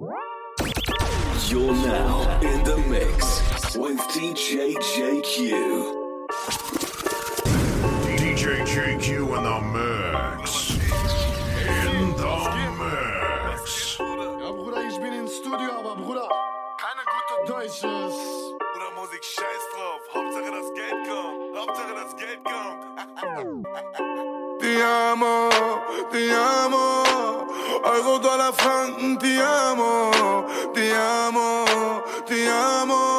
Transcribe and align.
You're 0.00 1.74
now 1.74 2.40
in 2.40 2.64
the 2.64 2.78
mix 2.88 3.76
with 3.76 3.98
DJ 4.08 4.72
JQ. 4.74 5.52
DJ 8.16 8.64
JQ 8.64 9.06
in 9.36 9.42
the 9.44 9.60
mix. 9.76 10.70
In 11.84 12.16
the 12.16 12.32
mix. 12.80 13.98
Ja, 14.40 14.50
Bruder, 14.52 14.88
ich 14.88 14.98
bin 14.98 15.12
im 15.12 15.28
Studio, 15.28 15.70
aber 15.80 15.96
Bruder, 15.96 16.28
keine 16.78 17.04
gute 17.04 17.52
Deutsch 17.52 17.66
ist. 17.66 17.84
Bruder, 17.84 18.90
Musik, 18.96 19.22
scheiß 19.22 19.64
drauf. 19.74 20.00
Hauptsache 20.14 20.50
das 20.50 20.72
Geld 20.72 21.08
kommt. 21.10 21.58
Hauptsache 21.58 21.94
das 21.94 22.16
Geld 22.16 22.42
kommt. 22.42 22.80
Ti 24.60 24.82
amo, 24.82 25.50
ti 26.10 26.30
amo. 26.32 26.99
Euro, 27.82 28.18
Dollar, 28.18 28.52
Franken, 28.52 29.18
ti 29.18 29.40
amo. 29.40 30.44
Ti 30.74 30.92
amo, 30.92 31.64
ti 32.26 32.46
amo. 32.46 33.18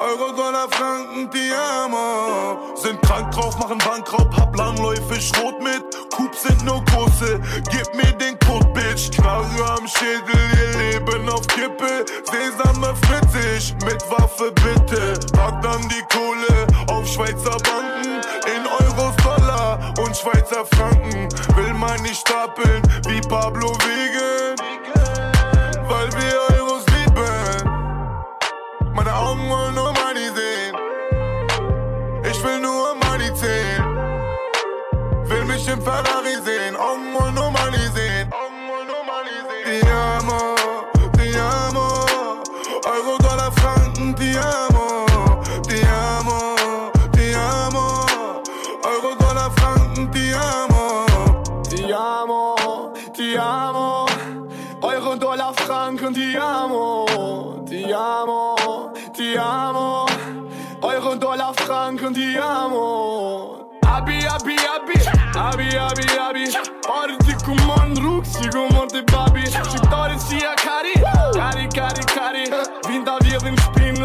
Euro, 0.00 0.32
Dollar, 0.32 0.68
Franken, 0.70 1.30
ti 1.30 1.52
amo. 1.52 2.74
Sind 2.74 3.00
krank 3.02 3.30
drauf, 3.30 3.56
machen 3.58 3.78
Bankraub, 3.78 4.36
hab 4.36 4.56
Langläufe, 4.56 5.20
Schrot 5.20 5.62
mit. 5.62 5.84
Coups 6.10 6.42
sind 6.42 6.64
nur 6.64 6.84
große, 6.86 7.40
gib 7.70 7.94
mir 7.94 8.12
den 8.14 8.36
Code, 8.40 8.66
Bitch. 8.74 9.10
Knarre 9.12 9.70
am 9.76 9.86
Schädel, 9.86 10.40
ihr 10.58 10.78
Leben 10.78 11.28
auf 11.28 11.46
Kippe. 11.46 12.04
Sesame 12.24 12.94
fritzig, 13.06 13.74
mit 13.84 14.02
Waffe 14.10 14.52
bitte. 14.52 15.18
Pack 15.32 15.62
dann 15.62 15.88
die 15.88 16.02
Kohle 16.12 16.66
auf 16.88 17.06
Schweizer 17.06 17.56
Banken. 17.62 18.20
Schweizer 20.18 20.64
Franken. 20.66 21.28
Will 21.54 21.74
man 21.74 22.02
nicht 22.02 22.16
stapeln 22.16 22.82
wie 23.06 23.20
Pablo 23.20 23.68
Wegen. 23.68 24.56
Weil 25.88 26.08
wir 26.12 26.58
Euros 26.58 26.84
lieben. 26.96 27.70
Meine 28.94 29.14
Augen 29.14 29.48
wollen 29.48 29.74
nur 29.76 29.92
Money 29.92 30.28
sehen. 30.34 30.76
Ich 32.28 32.42
will 32.42 32.60
nur 32.60 32.96
Money 32.96 33.32
zählen. 33.32 33.84
Will 35.28 35.44
mich 35.44 35.68
im 35.68 35.80
Ferrari 35.80 36.34
sehen. 36.44 36.74
Augen 36.74 37.07
Franken, 62.08 62.12
ti 62.14 62.38
amo. 62.38 63.70
Abi, 63.82 64.26
abi, 64.26 64.56
abi. 64.56 64.98
Abi, 65.36 65.76
abi, 65.76 66.06
abi. 66.18 66.44
Parti 66.82 67.34
ku 67.44 67.54
man 67.66 67.94
rrug, 67.96 68.24
si 68.24 68.48
ku 68.48 68.64
mund 68.72 68.92
të 68.92 69.02
babi 69.12 69.44
Shqiptarit 69.44 70.20
si 70.20 70.36
a 70.44 70.54
kari 70.56 70.94
Kari, 71.34 71.68
kari, 71.68 72.04
kari 72.14 72.44
Vinda 72.88 73.18
vjedhin 73.20 73.56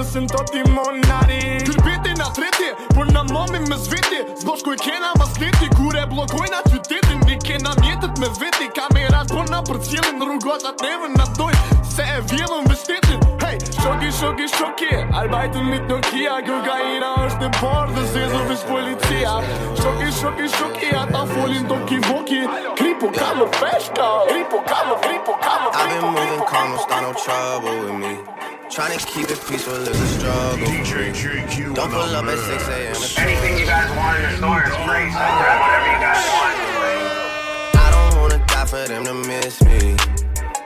shpinë 0.04 0.28
nësën 0.28 0.28
të 0.28 0.42
ti 0.52 0.62
monari 0.72 1.42
Kërpiti 1.64 2.14
na 2.18 2.28
treti, 2.36 2.72
por 2.94 3.08
na 3.12 3.24
mami 3.24 3.60
me 3.70 3.78
zveti 3.78 4.24
Zbosh 4.42 4.64
ku 4.64 4.74
i 4.74 4.78
kena 4.78 5.14
mas 5.20 5.38
leti 5.40 5.70
Kure 5.78 6.06
blokojna 6.08 6.60
qytetin 6.68 7.24
Ni 7.28 7.38
kena 7.40 7.74
mjetet 7.82 8.20
me 8.20 8.28
veti 8.40 8.70
Kamerat 8.76 9.32
por 9.32 9.48
na 9.50 9.62
për 9.64 9.80
cilin 9.84 10.20
Rrugotat 10.20 10.82
neve 10.84 11.10
na 11.16 11.26
doj 11.38 11.54
Se 11.96 12.04
e 12.04 12.22
vjedhën 12.32 12.68
me 12.68 12.76
shtetin 12.76 13.20
Hey, 13.40 13.58
shoki, 13.80 14.12
shoki, 14.20 14.48
shoki 14.58 14.92
Arbajtën 15.14 15.70
mit 15.72 15.88
Nokia 15.88 16.42
Kokaina 16.48 17.14
është 17.28 17.48
e 17.48 17.52
parë 17.62 17.96
Dhe 17.96 18.06
zezo 18.14 18.44
vish 18.50 18.66
policia. 18.68 19.40
Shoki, 19.80 20.12
shoki, 20.20 20.50
shoki 20.58 20.94
Ata 21.00 21.26
folin 21.32 21.68
do 21.68 21.80
ki 21.88 22.02
voki. 22.10 22.42
Kripo 22.80 23.12
kamo 23.14 23.48
feshka 23.60 24.10
Kripo 24.32 24.64
kamo, 24.68 24.96
kripo 25.06 25.38
kamo, 25.40 25.70
I've 25.74 25.90
been 25.90 26.02
kripo, 26.02 26.12
moving 26.12 26.40
kripo 26.40 26.48
calm, 26.48 26.70
don't 26.72 26.82
start 26.82 27.04
no 27.04 27.14
trouble 27.14 27.80
with 27.86 28.00
me. 28.02 28.43
Trying 28.74 28.98
to 28.98 29.06
keep 29.06 29.30
it 29.30 29.40
peaceful 29.48 29.76
is 29.76 30.02
a 30.02 30.08
struggle. 30.20 30.66
DJ 30.66 31.14
JQ 31.14 31.76
Don't 31.76 31.92
pull 31.92 32.02
up 32.02 32.26
the 32.26 32.32
at 32.32 32.40
6 32.40 32.50
mix. 32.50 33.18
a.m. 33.18 33.28
Anything 33.28 33.60
you 33.60 33.66
guys 33.68 33.96
want 33.96 34.18
in 34.18 34.32
the 34.32 34.38
store 34.38 34.64
is 34.64 34.76
free, 34.82 35.12
so 35.14 35.20
grab 35.20 35.62
whatever 35.62 35.90
you 35.94 36.00
guys 36.02 36.26
want. 36.34 36.56
I 37.78 37.88
don't 37.94 38.20
wanna 38.20 38.44
die 38.48 38.66
for 38.66 38.88
them 38.88 39.06
to 39.06 39.14
miss 39.14 39.62
me. 39.62 39.96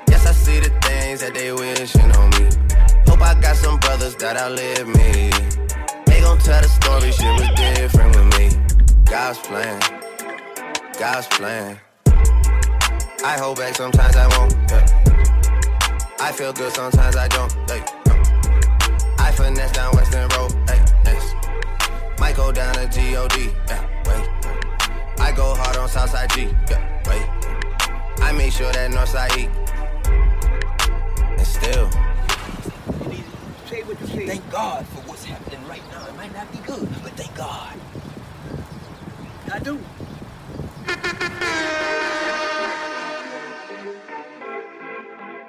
Yes, 0.07 0.25
I 0.25 0.31
see 0.31 0.59
the 0.61 0.69
things 0.87 1.19
that 1.19 1.33
they 1.33 1.51
wishing 1.51 2.09
on 2.15 2.29
me. 2.39 2.47
Hope 3.07 3.21
I 3.21 3.33
got 3.41 3.57
some 3.57 3.77
brothers 3.79 4.15
that 4.15 4.37
outlive 4.37 4.87
me. 4.87 5.29
They 6.05 6.21
gon' 6.21 6.39
tell 6.39 6.61
the 6.61 6.69
story, 6.69 7.11
shit 7.11 7.33
was 7.35 7.49
different 7.59 8.15
with 8.15 8.39
me. 8.39 8.47
God's 9.03 9.39
plan, 9.39 9.81
God's 10.97 11.27
plan. 11.27 11.77
I 13.25 13.37
hold 13.37 13.57
back, 13.57 13.75
sometimes 13.75 14.15
I 14.15 14.27
won't. 14.37 14.53
yeah. 14.71 14.96
I 16.19 16.31
feel 16.31 16.51
good, 16.51 16.73
sometimes 16.73 17.15
I 17.15 17.27
don't. 17.27 17.55
Like, 17.69 17.87
I 19.19 19.31
finesse 19.31 19.71
down 19.71 19.95
Weston 19.95 20.27
Road. 20.29 20.51
Hey, 20.67 20.83
yes. 21.05 21.35
Might 22.19 22.35
go 22.35 22.51
down 22.51 22.73
to 22.73 22.87
G-O-D. 22.87 23.51
Yeah, 23.67 23.85
wait. 24.05 24.27
I 25.19 25.31
go 25.35 25.53
hard 25.55 25.77
on 25.77 25.87
Southside 25.87 26.31
G. 26.31 26.49
Yeah, 26.69 26.81
wait. 27.07 27.23
I 28.23 28.31
make 28.31 28.51
sure 28.51 28.71
that 28.71 28.91
Northside 28.91 29.37
E. 29.37 29.47
And 31.37 31.47
still, 31.47 31.89
Thank 34.27 34.51
God 34.51 34.85
for 34.87 35.01
what's 35.07 35.23
happening 35.23 35.65
right 35.67 35.81
now. 35.91 36.05
It 36.07 36.15
might 36.15 36.33
not 36.33 36.51
be 36.51 36.57
good, 36.59 36.89
but 37.01 37.13
thank 37.13 37.35
God. 37.35 37.75
I 39.53 39.59
do. 39.59 39.79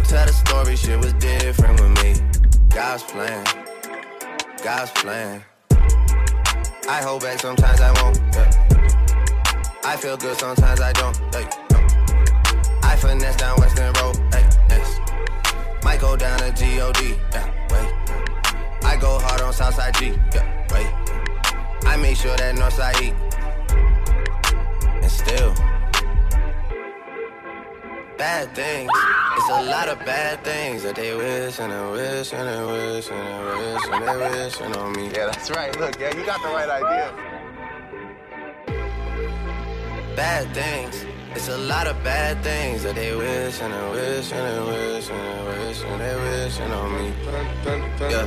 Gon' 0.00 0.08
tell 0.08 0.26
the 0.26 0.32
story, 0.32 0.76
shit 0.76 0.98
was 0.98 1.12
different 1.14 1.78
with 1.78 2.02
me. 2.02 2.14
God's 2.74 3.02
plan, 3.02 3.44
God's 4.64 4.90
plan. 4.92 5.44
I 6.88 7.02
hold 7.02 7.20
back, 7.20 7.38
sometimes 7.38 7.80
I 7.82 7.92
won't. 8.02 8.16
yeah. 8.32 9.78
I 9.84 9.96
feel 9.98 10.16
good, 10.16 10.38
sometimes 10.38 10.80
I 10.80 10.92
don't. 10.92 11.20
Like, 11.34 11.52
I 12.82 12.96
finesse 12.96 13.36
down 13.36 13.58
Weston 13.58 13.92
Road. 14.00 14.16
Yes. 14.70 15.00
Might 15.84 16.00
go 16.00 16.16
down 16.16 16.38
to 16.38 16.50
G-O-D. 16.50 17.16
Yeah, 17.32 17.50
wait. 17.70 18.84
I 18.84 18.96
go 18.98 19.18
hard 19.18 19.42
on 19.42 19.52
Southside 19.52 19.94
G. 19.96 20.18
Yeah, 20.32 20.66
wait. 20.72 20.88
I 21.86 21.98
make 21.98 22.16
sure 22.16 22.34
that 22.38 22.56
Northside 22.56 23.02
E. 23.02 23.12
And 25.02 25.10
still, 25.10 25.52
bad 28.16 28.54
things. 28.54 28.90
It's 29.36 29.48
a 29.48 29.62
lot 29.62 29.88
of 29.88 29.98
bad 30.00 30.44
things 30.44 30.82
that 30.82 30.96
they 30.96 31.14
wish 31.14 31.60
and 31.60 31.72
they 31.72 31.90
wish 31.90 32.32
and 32.32 32.48
they 32.48 32.62
wish 32.66 33.10
and 33.10 33.26
they 33.26 33.40
wish 33.74 33.88
and 33.88 34.08
they 34.08 34.16
wishing 34.16 34.76
on 34.76 34.92
me. 34.92 35.04
Yeah, 35.06 35.26
that's 35.26 35.50
right. 35.50 35.78
Look, 35.78 35.98
yeah, 35.98 36.16
you 36.16 36.24
got 36.26 36.42
the 36.42 36.48
right 36.48 36.68
idea. 36.68 37.40
bad 40.16 40.52
things. 40.52 41.06
It's 41.34 41.48
a 41.48 41.56
lot 41.56 41.86
of 41.86 41.96
bad 42.04 42.42
things 42.42 42.82
that 42.82 42.94
they 42.94 43.14
wish 43.14 43.60
and 43.62 43.72
they 43.72 43.90
wish 43.90 44.32
and 44.32 44.44
they 44.48 44.60
wish 44.70 45.08
and 45.08 45.20
they 45.26 45.40
wish 45.48 45.82
and 45.82 46.00
they 46.00 46.14
wishing 46.24 46.72
on 46.72 46.88
me. 46.96 47.06
Yeah. 48.00 48.26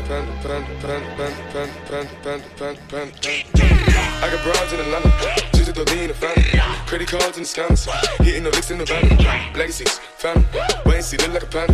I 4.24 4.30
got 4.32 4.44
broads 4.44 4.74
in 4.74 4.80
Atlanta, 4.80 5.53
to 5.74 5.84
lean 5.94 6.08
the 6.10 6.14
family. 6.14 6.44
Credit 6.86 7.08
cards 7.08 7.38
and 7.38 7.46
scams, 7.46 7.88
hitting 8.22 8.44
the 8.44 8.50
licks 8.52 8.72
in 8.72 8.78
the 8.78 8.86
van. 8.86 9.08
Legacies, 9.54 10.00
family, 10.18 10.46
wait 10.86 10.96
and 10.96 11.06
see, 11.06 11.18
look 11.18 11.34
like 11.34 11.44
a 11.44 11.48
panda. 11.48 11.74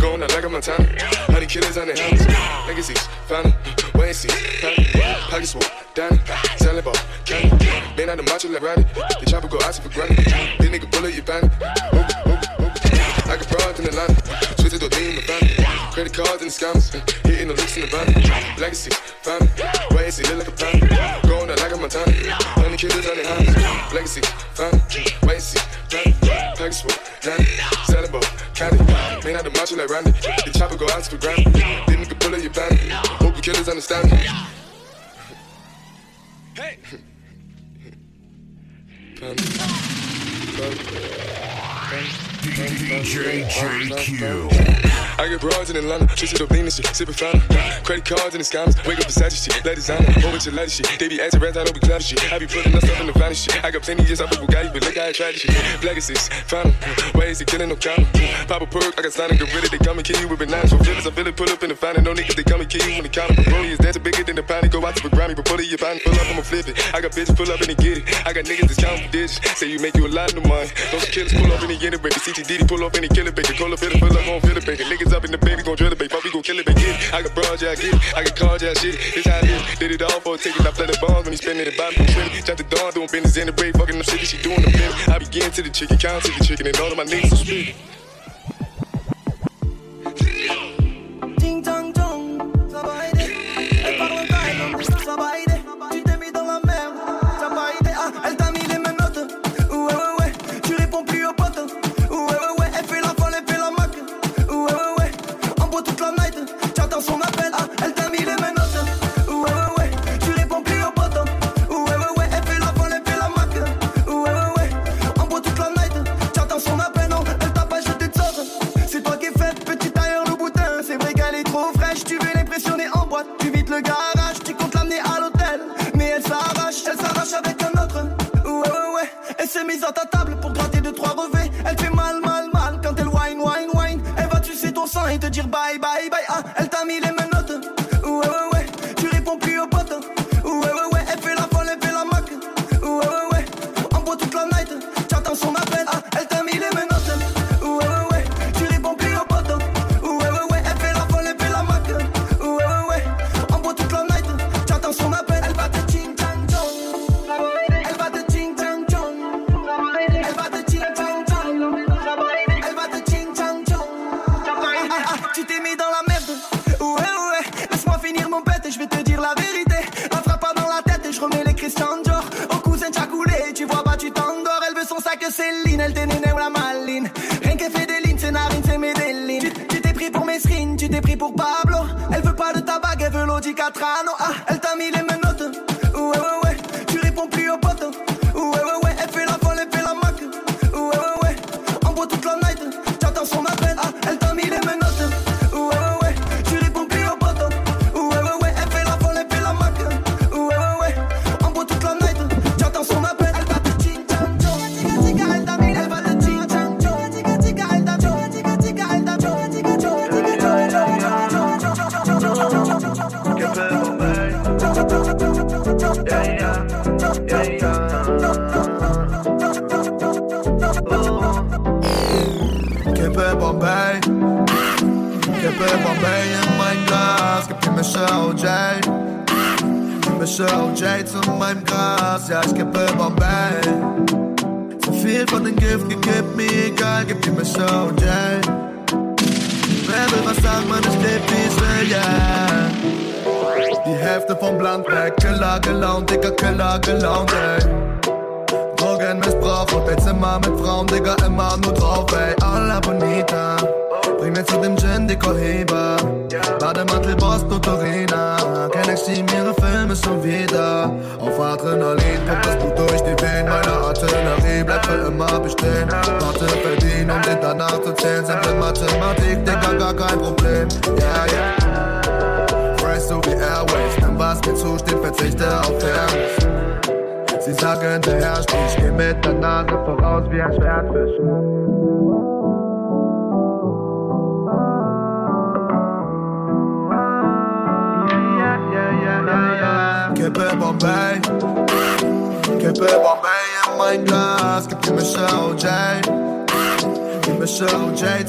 Going 0.00 0.22
out 0.22 0.32
like 0.32 0.44
a 0.44 0.48
Montana, 0.48 0.86
honey 1.32 1.46
killers 1.46 1.76
on 1.76 1.86
their 1.86 1.96
hands. 1.96 2.26
Legacies, 2.66 3.00
family, 3.26 3.54
wait 3.94 4.08
and 4.08 4.16
see, 4.16 4.28
family. 4.28 4.86
Pockets 5.30 5.52
full, 5.52 5.62
Danny, 5.94 6.18
selling 6.56 6.84
ball, 6.84 6.94
candy. 7.24 7.66
Man 7.96 8.10
out 8.10 8.16
the 8.16 8.22
macho 8.24 8.48
like 8.48 8.62
Randy, 8.62 8.84
the 9.20 9.26
chopper 9.26 9.48
go 9.48 9.58
out 9.62 9.74
for 9.74 9.88
granted. 9.88 10.24
This 10.58 10.68
nigga 10.68 10.90
bullet, 10.90 11.14
you 11.14 11.22
bandit. 11.22 12.19
Like 13.30 13.46
a 13.46 13.48
broad 13.48 13.78
in 13.78 13.84
the 13.84 13.94
land, 13.94 14.18
Switch 14.58 14.74
to 14.74 14.84
a 14.84 14.88
thing 14.90 15.10
in 15.10 15.14
the. 15.14 15.22
Credit 15.94 16.12
cards 16.12 16.42
and 16.42 16.50
scams. 16.50 16.90
Hitting 17.22 17.46
the 17.46 17.54
looks 17.54 17.76
in 17.76 17.82
the 17.82 17.86
van. 17.86 18.10
Legacy, 18.58 18.90
fam. 19.22 19.46
Why 19.94 20.02
is 20.10 20.18
it 20.18 20.26
look 20.34 20.38
like 20.38 20.48
a 20.48 20.50
plan? 20.50 21.22
Going 21.22 21.48
out 21.48 21.60
like 21.60 21.70
a 21.70 21.76
Montana. 21.76 22.10
Only 22.58 22.76
killers 22.76 23.06
on 23.06 23.16
the 23.16 23.22
hands. 23.22 23.94
Legacy, 23.94 24.22
fam. 24.58 24.74
Why 25.22 25.34
is 25.34 25.54
it 25.54 25.62
fam. 25.86 26.10
Packers 26.58 26.82
with 26.82 26.98
Danny. 27.22 27.44
Celebo, 27.86 28.20
Caddy. 28.56 28.78
Man, 29.22 29.36
I 29.36 29.42
the 29.42 29.50
macho 29.50 29.76
like 29.76 29.88
Randy. 29.88 30.10
The 30.10 30.50
chopper 30.50 30.76
go 30.76 30.90
out 30.90 31.06
for 31.06 31.16
granted. 31.16 31.54
Then 31.86 32.00
you 32.00 32.06
can 32.06 32.18
pull 32.18 32.34
up 32.34 32.42
your 32.42 32.50
band. 32.50 32.80
Hope 33.22 33.36
the 33.36 33.42
killers 33.42 33.68
understand 33.68 34.10
me. 34.10 34.18
Hey! 36.56 36.78
Panda. 39.14 39.42
Panda. 40.58 40.82
Panda. 41.86 42.29
DJ 42.40 43.44
JQ. 43.44 44.48
I 45.20 45.28
get 45.28 45.42
broads 45.42 45.68
in 45.68 45.76
Atlanta, 45.76 46.06
just 46.16 46.36
to 46.36 46.46
the 46.46 46.54
lean 46.54 46.64
shit, 46.70 46.86
sippin' 46.96 47.12
fountain. 47.12 47.44
Credit 47.84 48.04
cards 48.04 48.34
and 48.34 48.40
the 48.40 48.48
scammers, 48.48 48.72
wake 48.88 48.98
up 48.98 49.04
beside 49.04 49.28
your 49.28 49.44
shit, 49.44 49.60
let 49.62 49.76
designer, 49.76 50.08
bunch 50.24 50.46
of 50.46 50.54
light 50.54 50.70
shit. 50.70 50.88
They 50.98 51.08
be 51.08 51.20
acting 51.20 51.40
rats, 51.40 51.58
I 51.58 51.64
don't 51.64 51.74
be 51.74 51.80
clouded 51.80 52.06
shit. 52.06 52.32
I 52.32 52.38
be 52.38 52.46
putting 52.46 52.72
up 52.72 52.80
in 52.80 53.06
the 53.06 53.12
finest 53.12 53.44
shit. 53.44 53.62
I 53.62 53.70
got 53.70 53.82
plenty 53.82 54.04
years 54.04 54.22
off 54.22 54.32
of 54.32 54.38
Bugatti, 54.38 54.72
but 54.72 54.80
look 54.80 54.96
how 54.96 55.04
I 55.04 55.12
tried 55.12 55.36
this 55.36 55.44
shit. 55.44 55.52
Black 55.82 55.98
is 55.98 56.06
six, 56.08 56.28
fountain, 56.48 56.72
ways 57.12 57.38
to 57.40 57.44
killing 57.44 57.68
no 57.68 57.76
counter. 57.76 58.08
Pop 58.48 58.62
a 58.62 58.66
perk, 58.66 58.96
I 58.96 59.02
got 59.02 59.12
signed 59.12 59.32
and 59.32 59.40
get 59.40 59.52
rid 59.52 59.64
of, 59.64 59.70
they 59.70 59.78
come 59.84 59.98
and 59.98 60.06
kill 60.06 60.18
you 60.18 60.28
with 60.28 60.38
bananas. 60.38 60.72
For 60.72 60.80
feelings, 60.80 61.06
I 61.06 61.10
feel 61.10 61.26
it, 61.26 61.36
pull 61.36 61.50
up 61.52 61.62
in 61.62 61.68
the 61.68 61.76
fountain, 61.76 62.04
no 62.04 62.14
niggas, 62.14 62.36
they 62.36 62.44
come 62.44 62.62
and 62.62 62.70
kill 62.70 62.88
you 62.88 62.96
when 62.96 63.04
the 63.04 63.12
counter. 63.12 63.36
Broly 63.44 63.76
is 63.76 63.78
dancing 63.78 64.02
bigger 64.02 64.24
than 64.24 64.36
the 64.36 64.42
pound, 64.42 64.72
go 64.72 64.80
out 64.86 64.96
to 64.96 65.02
the 65.04 65.12
Grammy, 65.14 65.36
but 65.36 65.44
pull 65.44 65.60
it, 65.60 65.68
your 65.68 65.76
pound, 65.76 66.00
pull 66.00 66.16
up, 66.16 66.24
I'ma 66.32 66.40
flip 66.40 66.68
it. 66.68 66.80
I 66.94 67.02
got 67.04 67.12
bitches, 67.12 67.36
pull 67.36 67.52
up 67.52 67.60
and 67.60 67.68
they 67.68 67.76
get 67.76 67.98
it. 68.00 68.26
I 68.26 68.32
got 68.32 68.48
niggas 68.48 68.72
that's 68.72 68.80
counting 68.80 69.10
digits, 69.30 69.58
say 69.58 69.70
you 69.70 69.78
make 69.78 69.96
you 69.96 70.06
a 70.06 70.08
lot 70.08 70.32
of 70.32 70.44
money. 70.46 70.70
Those 70.90 71.04
killers 71.06 71.32
pull 71.32 71.52
up 71.52 71.62
in 71.62 71.68
they 71.68 71.78
get 71.78 71.94
it, 71.94 72.02
break 72.02 72.14
the 72.14 72.20
CTD, 72.20 72.66
pull 72.66 72.84
up 72.84 72.94
and 72.94 73.04
they 73.04 73.08
kill 73.08 73.26
it, 73.26 73.34
baby. 73.34 73.54
Call 73.54 73.72
up, 73.72 73.78
fill 73.78 73.92
it, 73.92 74.00
pull 74.00 74.10
up, 74.10 74.24
gon' 74.24 74.40
fill 74.40 74.56
it, 74.56 74.66
baby. 74.66 74.84
Niggas 74.84 75.12
up 75.12 75.24
in 75.24 75.30
the 75.30 75.38
baby, 75.38 75.62
gon' 75.62 75.76
drill 75.76 75.92
it, 75.92 75.98
baby. 75.98 76.14
We 76.24 76.30
gon' 76.30 76.42
kill 76.42 76.58
it, 76.58 76.66
baby. 76.66 76.80
It. 76.80 77.14
I 77.14 77.22
got 77.22 77.34
bras, 77.34 77.62
yeah, 77.62 77.70
I 77.70 77.74
get 77.76 77.94
it. 77.94 78.16
I 78.16 78.24
got 78.24 78.36
cars, 78.36 78.62
yeah, 78.62 78.74
shit 78.74 78.94
it. 78.94 79.16
It's 79.16 79.26
how 79.26 79.38
I 79.38 79.42
live. 79.42 79.78
Did 79.78 79.92
it 79.92 80.02
all 80.02 80.20
for 80.20 80.34
a 80.34 80.38
ticket. 80.38 80.66
I 80.66 80.70
play 80.70 80.86
the 80.86 80.98
bombs 81.00 81.24
when 81.24 81.32
he 81.32 81.36
spending 81.36 81.64
the 81.64 81.76
bottom, 81.76 82.06
spinning. 82.06 82.44
Jump 82.44 82.58
the 82.58 82.64
dawn, 82.64 82.92
doing 82.92 83.08
business 83.10 83.36
in 83.36 83.46
the 83.46 83.52
break, 83.52 83.76
fucking 83.76 83.94
them 83.94 84.02
shit, 84.02 84.26
she 84.26 84.38
doing 84.42 84.62
the 84.62 84.70
flip. 84.70 85.08
I 85.08 85.18
begin 85.18 85.50
to 85.50 85.62
the 85.62 85.70
chicken, 85.70 85.98
count 85.98 86.24
to 86.24 86.32
the 86.32 86.44
chicken, 86.44 86.66
and 86.66 86.76
all 86.78 86.90
of 86.90 86.96
my 86.96 87.04
niggas 87.04 87.32
are 87.32 87.36
split. 87.36 87.89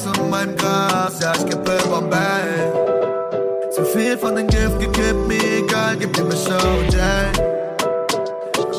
zu 0.02 0.10
meinem 0.24 0.56
Gras, 0.56 1.20
ja, 1.22 1.32
ich 1.38 1.46
kippe 1.46 1.78
Bombay. 1.88 2.72
Zu 3.72 3.86
viel 3.86 4.18
von 4.18 4.36
dem 4.36 4.48
Gift 4.48 4.80
gekippt, 4.80 5.28
mir 5.28 5.60
egal, 5.60 5.96
gib 5.98 6.18
mir 6.18 6.36
Show, 6.36 6.82
Jay. 6.90 7.30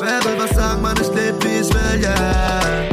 Wer 0.01 0.19
will 0.25 0.37
was 0.37 0.55
sagen, 0.55 0.81
man, 0.81 0.95
ich 0.99 1.07
lebe 1.07 1.41
wie 1.43 1.61
ich 1.61 1.73
will, 1.73 2.01
yeah. 2.01 2.89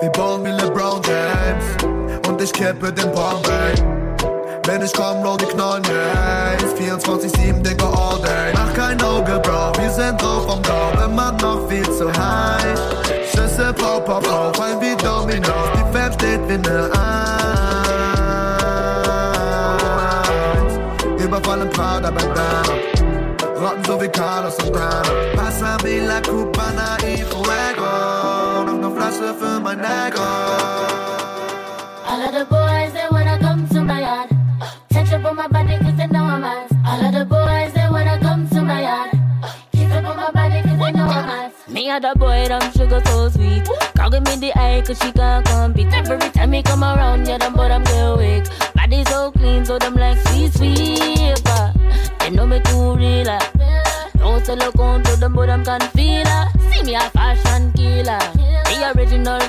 Wie 0.00 0.08
Bone, 0.10 0.44
wie 0.44 0.52
LeBron 0.52 1.00
James. 1.02 2.28
Und 2.28 2.40
ich 2.40 2.52
kippe 2.52 2.92
den 2.92 3.10
Bombay. 3.12 3.74
Wenn 4.66 4.82
ich 4.82 4.92
komm, 4.92 5.22
roll 5.24 5.36
die 5.38 5.46
Knollen, 5.46 5.82
yeah. 5.86 6.56
24-7, 6.78 7.62
Digga, 7.62 7.86
all 7.86 8.20
day. 8.20 8.52
Mach 8.54 8.72
kein 8.74 9.02
Auge, 9.02 9.40
Bro, 9.40 9.72
wir 9.80 9.90
sind 9.90 10.20
drauf 10.22 10.48
am 10.48 10.62
Dorf, 10.62 11.04
immer 11.04 11.32
noch 11.42 11.68
viel 11.68 11.88
zu 11.90 12.06
high. 12.06 12.78
Schüsse, 13.32 13.72
Pop, 13.72 14.04
Pop, 14.06 14.22
Pop, 14.22 14.56
fallen 14.56 14.80
wie 14.80 14.96
Dominos. 15.02 15.70
Die 15.74 15.96
Fans 15.96 16.14
steht 16.14 16.40
wie 16.48 16.58
ne 16.58 16.90
Eins. 16.92 17.05
Carlos 24.16 24.54
Santana. 24.54 25.02
Pásame 25.36 26.00
la 26.06 26.22
cubana 26.22 26.96
y 27.02 27.22
fuego. 27.22 28.64
Nog 28.64 28.82
een 28.82 28.96
flessen 28.96 29.34
van 29.38 29.62
mijn 29.62 29.76
negro. 29.76 30.22
All 32.08 32.22
of 32.24 32.32
the 32.32 32.46
boys, 32.48 32.92
they 32.92 33.06
wanna 33.10 33.38
come 33.38 33.66
to 33.68 33.84
my 33.84 34.00
yard. 34.00 34.28
Touch 34.88 35.12
up 35.12 35.24
on 35.26 35.36
my 35.36 35.46
body 35.48 35.76
cause 35.78 35.96
they 35.96 36.06
know 36.06 36.24
I'm 36.24 36.44
ass. 36.44 36.70
All 36.86 37.04
of 37.04 37.12
the 37.12 37.24
boys, 37.26 37.72
they 37.74 37.88
wanna 37.90 38.18
come 38.18 38.48
to 38.48 38.62
my 38.62 38.80
yard. 38.80 39.10
Kiss 39.72 39.92
up 39.92 40.06
on 40.06 40.16
my 40.16 40.30
body 40.32 40.62
they 40.62 40.92
know 40.92 41.04
I'm 41.04 41.28
ass. 41.28 41.52
Me 41.68 41.90
and 41.90 42.02
the 42.02 42.14
boy, 42.16 42.48
them 42.48 42.72
sugar 42.72 43.02
so 43.04 43.28
sweet. 43.28 43.68
Girl 43.96 44.08
give 44.08 44.24
me 44.24 44.36
the 44.36 44.52
eye 44.58 44.82
cause 44.86 44.98
she 44.98 45.12
can't 45.12 45.44
compete. 45.44 45.92
Every 45.92 46.30
time 46.30 46.52
he 46.52 46.62
come 46.62 46.82
around, 46.82 47.28
yeah, 47.28 47.36
them 47.36 47.52
boy, 47.52 47.68
them 47.68 47.84
get 47.84 48.16
weak. 48.16 48.44
Body 48.74 49.04
so 49.04 49.30
clean, 49.32 49.66
so 49.66 49.78
them 49.78 49.94
like 49.94 50.18
sweet, 50.28 50.54
sweet. 50.54 51.42
They 52.20 52.30
know 52.30 52.46
me 52.46 52.60
too 52.60 52.94
real, 52.96 53.26
like. 53.26 53.55
So 54.46 54.54
look 54.54 54.78
on 54.78 55.02
to 55.02 55.16
them, 55.16 55.32
but 55.32 55.50
I'm 55.50 55.64
can 55.64 55.80
feel 55.90 56.24
her. 56.24 56.46
See 56.70 56.84
me 56.84 56.94
a 56.94 57.00
fashion 57.10 57.72
killer. 57.72 58.16
The 58.70 58.92
original 58.94 59.40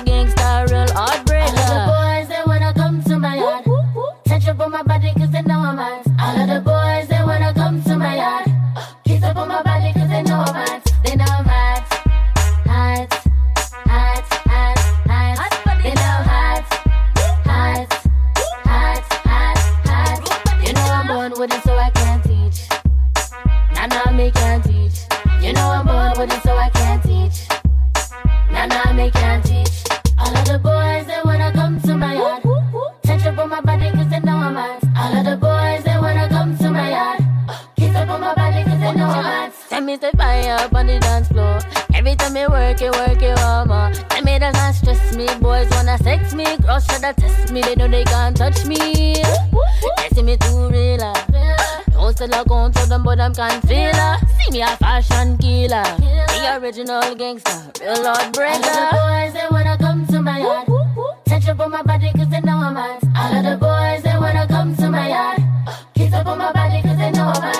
me, 47.58 47.62
they 47.62 47.74
know 47.74 47.88
they 47.88 48.04
can't 48.04 48.36
touch 48.36 48.64
me. 48.64 48.76
They 48.76 50.08
see 50.14 50.22
me 50.22 50.36
too 50.36 50.68
real. 50.68 50.98
Ah. 51.02 51.84
No 51.92 52.10
still 52.12 52.32
account 52.32 52.74
to 52.76 52.86
them, 52.88 53.02
but 53.02 53.20
I'm 53.20 53.34
can 53.34 53.60
feel 53.62 53.94
her. 53.94 54.16
See 54.38 54.50
me 54.52 54.62
a 54.62 54.68
fashion 54.76 55.36
killer. 55.38 55.82
The 55.98 56.58
original 56.60 57.14
gangster, 57.14 57.72
real 57.80 58.02
Lord 58.02 58.32
Brenda. 58.32 58.68
All 58.68 58.98
of 58.98 59.32
the 59.32 59.32
boys, 59.32 59.32
they 59.34 59.46
wanna 59.50 59.76
come 59.78 60.06
to 60.06 60.22
my 60.22 60.38
yard. 60.38 60.66
Touch 61.26 61.48
up 61.48 61.60
on 61.60 61.70
my 61.70 61.82
body, 61.82 62.10
cause 62.16 62.28
they 62.28 62.40
know 62.40 62.58
I'm 62.58 62.76
hot. 62.76 63.02
All 63.16 63.36
of 63.38 63.44
the 63.44 63.56
boys, 63.56 64.02
they 64.02 64.18
wanna 64.18 64.46
come 64.46 64.76
to 64.76 64.90
my 64.90 65.08
yard. 65.08 65.42
Kiss 65.94 66.12
up 66.12 66.26
on 66.26 66.38
my 66.38 66.52
body, 66.52 66.82
cause 66.82 66.96
they 66.96 67.10
know 67.10 67.26
I'm 67.34 67.42
hot. 67.42 67.57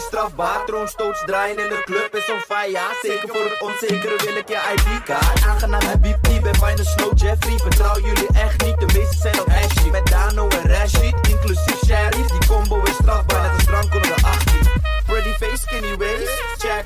is 0.00 0.06
strafbaar. 0.06 0.64
Troonstoots 0.66 1.22
draaien 1.26 1.58
in 1.58 1.68
de 1.68 1.82
club 1.84 2.14
is 2.14 2.30
on 2.34 2.40
fire. 2.50 2.86
Zeker 3.02 3.28
voor 3.28 3.44
het 3.50 3.60
onzekere 3.60 4.16
wil 4.24 4.36
ik 4.36 4.48
je 4.48 4.60
ID-kaart. 4.74 5.42
Aangenaam 5.46 5.82
Habib 5.82 6.18
pie 6.22 6.40
ben 6.40 6.58
bijna 6.60 6.82
Snow 6.82 7.12
Jeffrey. 7.18 7.58
Vertrouw 7.58 8.00
jullie 8.00 8.28
echt 8.32 8.64
niet, 8.64 8.78
de 8.80 8.86
meesten 8.94 9.20
zijn 9.20 9.40
op 9.40 9.48
Ashley. 9.48 9.90
Met 9.90 10.06
Dano 10.06 10.48
en 10.48 10.66
Rashid, 10.72 11.14
inclusief 11.28 11.78
Sherry. 11.86 12.22
Die 12.26 12.46
combo 12.48 12.82
is 12.82 12.94
strafbaar, 12.94 13.42
net 13.42 13.52
als 13.52 13.64
drank 13.64 13.94
onder 13.94 14.14
de 14.16 14.22
18. 14.22 14.58
Freddy 15.06 15.32
face, 15.40 15.60
skinny 15.64 15.96
waist, 15.96 16.42
check. 16.58 16.84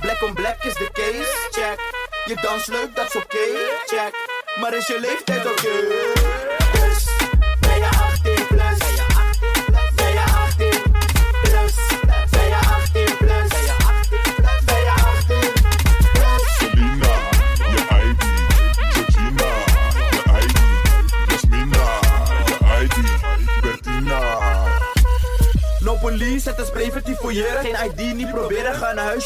Black 0.00 0.22
on 0.22 0.34
black 0.34 0.64
is 0.64 0.74
de 0.74 0.88
case, 0.92 1.32
check. 1.50 1.78
Je 2.24 2.34
dans 2.42 2.66
leuk, 2.66 2.90
dat 2.94 3.06
is 3.06 3.16
oké, 3.16 3.46
check. 3.86 4.12
Maar 4.60 4.74
is 4.74 4.86
je 4.86 5.00
leeftijd 5.00 5.46
oké? 5.46 6.07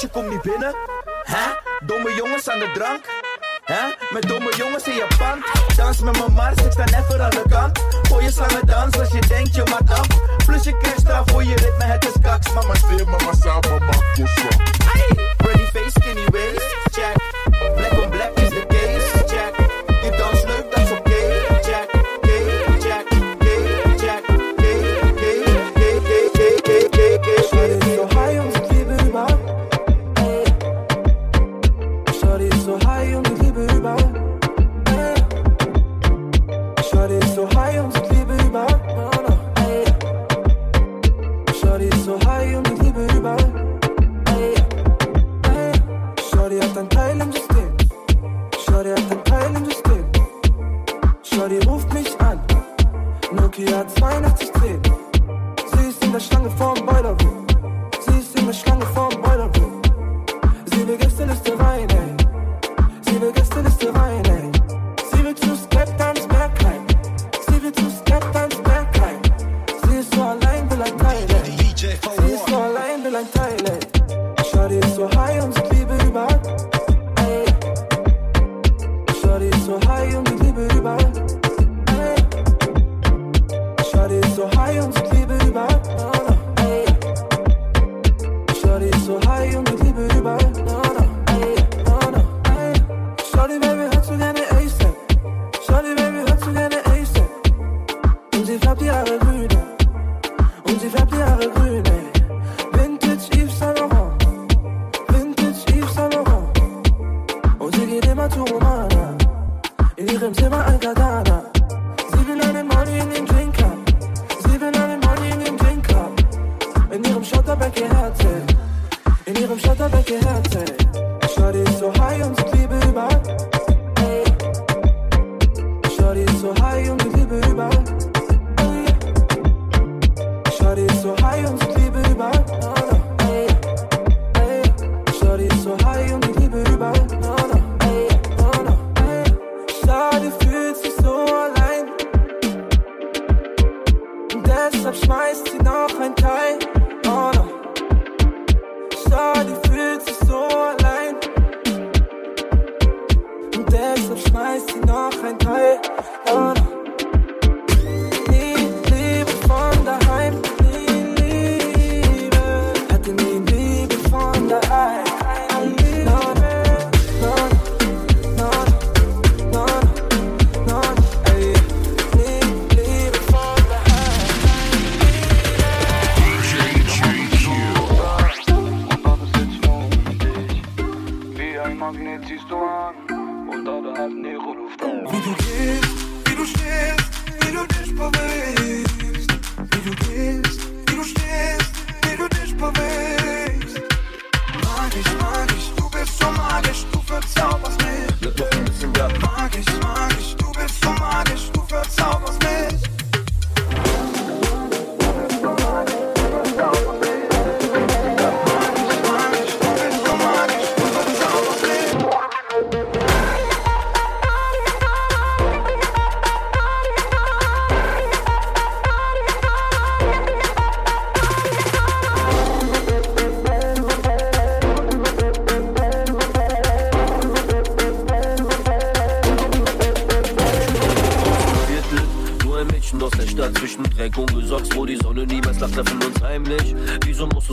Je 0.03 0.09
komt 0.09 0.31
niet 0.31 0.43
binnen? 0.43 0.75
Hè? 1.23 1.47
Domme 1.87 2.15
jongens 2.15 2.49
aan 2.49 2.59
de 2.59 2.71
drank? 2.75 3.05
Hè? 3.65 3.83
Met 4.11 4.29
domme 4.29 4.57
jongens 4.57 4.85
in 4.89 4.95
Japan. 4.95 5.45
Dans 5.77 6.01
met 6.01 6.19
mijn 6.19 6.33
mars, 6.33 6.63
ik 6.65 6.73
sta 6.73 6.85
net 6.85 7.05
voor 7.09 7.21
aan 7.21 7.31
de 7.31 7.43
kant. 7.49 7.79
Gooi 8.09 8.25
je 8.25 8.31
slangen 8.31 8.67
dans 8.67 8.99
als 8.99 9.13
je 9.13 9.21
denkt 9.21 9.55
je 9.55 9.63
wat 9.63 9.99
af. 9.99 10.07
Plus 10.47 10.65
je 10.65 10.77
krijgt 10.77 11.01
straf 11.01 11.31
voor 11.31 11.45
je 11.45 11.55
ritme, 11.57 11.85
het 11.85 12.05
is 12.05 12.23
kaks. 12.23 12.53
Mama, 12.53 12.75
speel 12.75 13.05
mama, 13.05 13.33
samen, 13.33 13.71
mama, 13.71 13.93
kussa. 14.15 14.49
Ready 15.37 15.67
face, 15.73 15.91
skinny 15.91 16.25
waist, 16.31 16.77
check. 16.91 17.32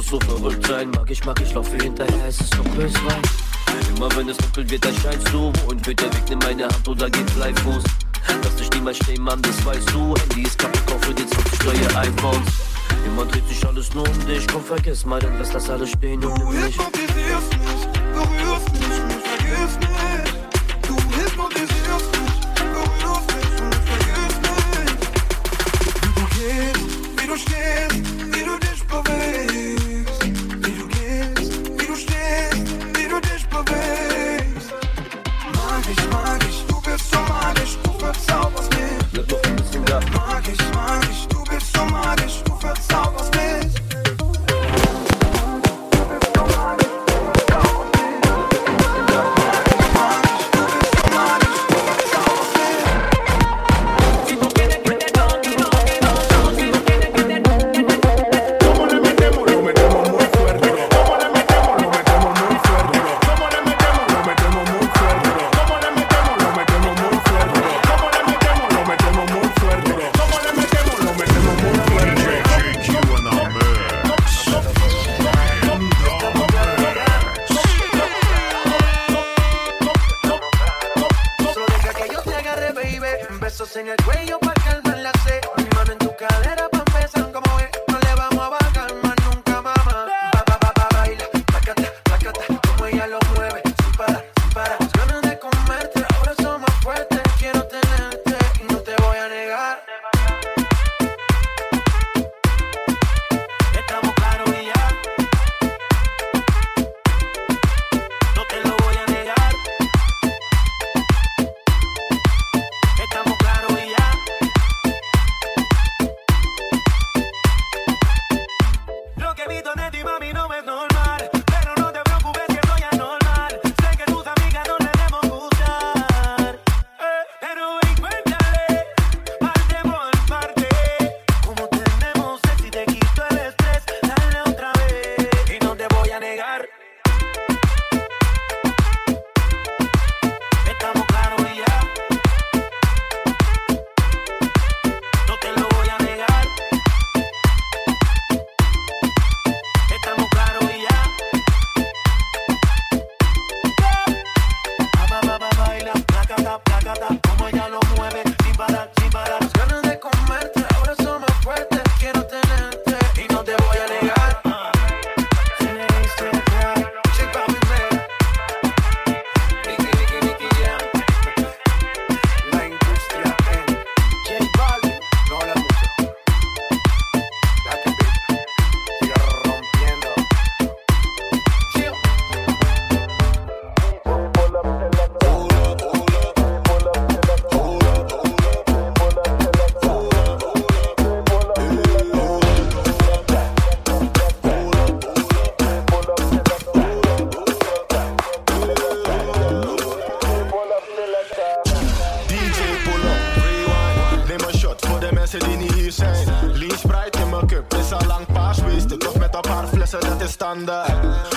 so 0.09 0.19
verrückt 0.19 0.65
sein. 0.65 0.89
Mag 0.91 1.09
ich, 1.09 1.23
mag 1.25 1.39
ich, 1.41 1.53
laufe 1.53 1.77
hinterher, 1.77 2.27
es 2.27 2.41
ist 2.41 2.53
doch 2.57 2.63
bös 2.75 2.93
weiß. 2.93 3.95
Immer 3.95 4.09
wenn 4.15 4.29
es 4.29 4.37
dunkel 4.37 4.69
wird, 4.69 4.85
erscheinst 4.85 5.31
du. 5.31 5.51
Und 5.67 5.85
wird 5.85 6.01
der 6.01 6.13
Weg 6.13 6.31
in 6.31 6.39
meine 6.39 6.63
Hand 6.63 6.87
oder 6.87 7.09
geht 7.09 7.33
Bleifuß. 7.35 7.83
Lass 8.43 8.55
dich 8.55 8.69
niemals 8.71 8.97
stehen, 8.97 9.21
Mann, 9.21 9.41
das 9.41 9.63
weißt 9.65 9.89
du. 9.91 10.15
Handy 10.15 10.43
ist 10.43 10.57
kaputt, 10.57 10.85
kaufe 10.87 11.13
dir 11.13 11.27
20 11.27 11.63
neue 11.65 11.97
iPhones. 11.97 12.49
Immer 13.05 13.25
dreht 13.25 13.47
sich 13.47 13.65
alles 13.65 13.93
nur 13.93 14.07
um 14.07 14.25
dich, 14.25 14.47
komm, 14.47 14.63
vergiss 14.63 15.05
mal, 15.05 15.19
dann 15.19 15.37
lass 15.37 15.51
das 15.51 15.69
alles 15.69 15.91
stehen 15.91 16.23
und 16.23 16.37
nimm 16.37 16.65
mich. 16.65 16.77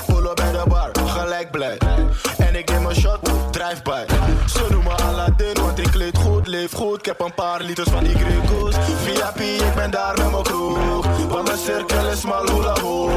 Voelen 0.06 0.34
bij 0.34 0.52
de 0.52 0.62
bar, 0.68 0.90
gelijk 1.06 1.50
blij. 1.50 1.78
En 2.38 2.54
ik 2.54 2.70
neem 2.70 2.86
een 2.86 2.94
shot, 2.94 3.20
drive 3.50 3.82
by. 3.82 4.04
Ze 4.46 4.66
noemen 4.70 4.96
Aladdin, 4.96 5.54
want 5.54 5.78
ik 5.78 5.90
kleed 5.90 6.18
goed, 6.18 6.46
leef 6.46 6.72
goed. 6.72 6.98
Ik 6.98 7.06
heb 7.06 7.20
een 7.20 7.34
paar 7.34 7.60
liters 7.60 7.88
van 7.90 8.04
die 8.04 8.16
Via 9.04 9.30
P. 9.30 9.40
ik 9.40 9.74
ben 9.74 9.90
daar 9.90 10.14
met 10.16 10.30
mijn 10.30 10.42
kroeg. 10.42 11.06
Want 11.28 11.46
mijn 11.46 11.58
cirkel 11.58 12.06
is 12.10 12.22
maar 12.22 12.42
hula 12.42 12.80
ho. 12.80 13.10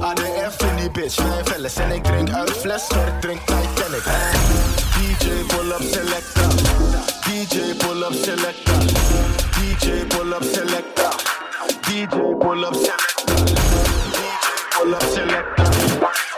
ADF 0.00 0.62
in 0.62 0.76
die 0.76 0.90
bitch, 0.90 1.18
mijn 1.18 1.44
velles. 1.44 1.76
En 1.76 1.90
ik 1.90 2.04
drink 2.04 2.30
uit 2.30 2.50
fles, 2.50 2.88
maar 2.94 3.18
drink 3.20 3.40
Titanic. 3.40 4.04
DJ 4.94 5.28
pull-up 5.46 5.82
selecta. 5.90 6.40
DJ 7.24 7.74
pull-up 7.76 8.12
selecta. 8.12 8.72
DJ 9.60 10.04
pull-up 10.06 10.42
selecta. 10.52 11.08
DJ 11.90 12.36
pull-up 12.38 12.74
selecta. 12.82 13.24
DJ 13.26 13.76
pull-up 14.78 15.02
selecta. 15.14 16.01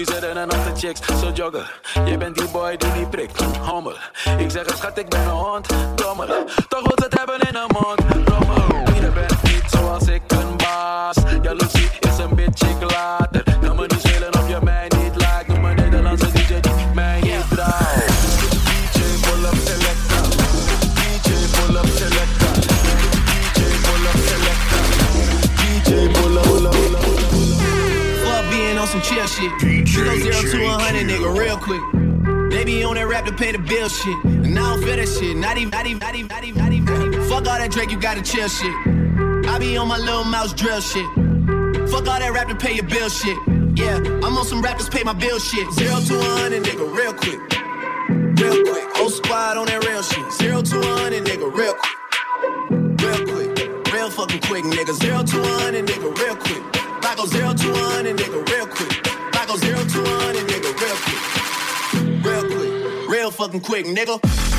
Ze 0.00 0.12
zitten 0.12 0.36
een 0.36 0.50
achter 0.50 0.76
chicks, 0.76 1.06
zo 1.06 1.14
so 1.14 1.30
jogger. 1.30 1.80
Je 2.04 2.16
bent 2.16 2.36
die 2.36 2.48
boy 2.48 2.76
die 2.76 2.90
niet 2.90 3.10
prikt, 3.10 3.42
hommel. 3.42 3.96
Ik 4.38 4.50
zeg 4.50 4.66
het 4.66 4.76
schat, 4.76 4.98
ik 4.98 5.08
ben 5.08 5.20
een 5.20 5.28
hond, 5.28 5.68
dommel. 5.94 6.26
Toch 6.68 6.82
wil 6.82 6.92
ze 6.94 7.04
het 7.04 7.18
hebben 7.18 7.40
in 7.40 7.54
een 7.54 7.70
mond, 7.72 8.28
rommel. 8.28 8.94
Je 8.94 9.10
bent 9.14 9.42
niet 9.42 9.64
zoals 9.70 10.06
ik 10.06 10.22
een 10.26 10.56
baas. 10.56 11.16
Jaloezie 11.42 11.90
is 12.00 12.18
een 12.18 12.34
bitch, 12.34 12.62
ik. 12.62 12.80
She 30.00 30.06
go 30.06 30.32
zero 30.32 30.52
to 30.52 30.64
a 30.64 30.78
hundred, 30.80 31.08
nigga, 31.08 31.28
real 31.36 31.58
quick. 31.58 31.82
Baby, 32.50 32.82
on 32.84 32.94
that 32.94 33.06
rap 33.06 33.26
to 33.26 33.32
pay 33.32 33.52
the 33.52 33.58
bill 33.58 33.88
shit. 33.90 34.16
And 34.24 34.58
I 34.58 34.62
don't 34.62 34.82
feel 34.82 34.96
that 34.96 35.06
shit. 35.06 35.36
Not 35.36 35.58
even, 35.58 35.68
not 35.68 35.86
even, 35.86 35.98
not 35.98 36.14
even, 36.14 36.28
not 36.28 36.44
even, 36.44 36.58
not 36.58 36.72
even. 36.72 37.22
Fuck 37.28 37.46
all 37.46 37.58
that 37.58 37.70
Drake, 37.70 37.90
you 37.90 38.00
gotta 38.00 38.22
chill 38.22 38.48
shit. 38.48 38.72
I 39.46 39.58
be 39.58 39.76
on 39.76 39.88
my 39.88 39.98
Lil 39.98 40.24
Mouse 40.24 40.54
drill 40.54 40.80
shit. 40.80 41.04
Fuck 41.92 42.08
all 42.08 42.18
that 42.18 42.32
rap 42.32 42.48
to 42.48 42.54
pay 42.54 42.72
your 42.72 42.86
bill 42.86 43.10
shit. 43.10 43.36
Yeah, 43.76 43.96
I'm 44.24 44.38
on 44.38 44.44
some 44.46 44.62
rappers 44.62 44.88
pay 44.88 45.02
my 45.02 45.12
bill 45.12 45.38
shit. 45.38 45.70
Zero 45.72 46.00
to 46.00 46.18
a 46.18 46.24
hundred, 46.40 46.64
nigga, 46.64 46.86
real 46.96 47.12
quick. 47.12 47.40
Real 48.40 48.56
quick. 48.72 49.00
Old 49.00 49.12
squad 49.12 49.58
on 49.58 49.66
that 49.66 49.84
real 49.84 50.02
shit. 50.02 50.32
Zero 50.32 50.62
to 50.62 50.80
a 50.80 50.96
hundred, 50.96 51.24
nigga, 51.24 51.52
real 51.52 51.74
quick 51.74 52.00
real 53.92 54.08
fucking 54.08 54.40
quick, 54.40 54.64
nigga. 54.64 54.94
Zero 54.94 55.22
to 55.22 55.40
one 55.42 55.74
and 55.74 55.86
nigga 55.86 56.16
real 56.16 56.36
quick. 56.36 56.62
I 57.04 57.14
go 57.16 57.26
zero 57.26 57.52
to 57.52 57.72
one 57.72 58.06
and 58.06 58.18
nigga 58.18 58.48
real 58.48 58.66
quick 58.66 59.09
go 59.50 59.56
zero 59.56 59.78
to 59.78 59.98
one 60.02 60.36
and 60.36 60.48
nigga 60.48 60.70
real 60.80 60.96
quick. 61.02 62.24
Real 62.24 62.44
quick. 62.44 63.10
Real 63.10 63.30
fucking 63.32 63.60
quick, 63.60 63.86
nigga. 63.86 64.49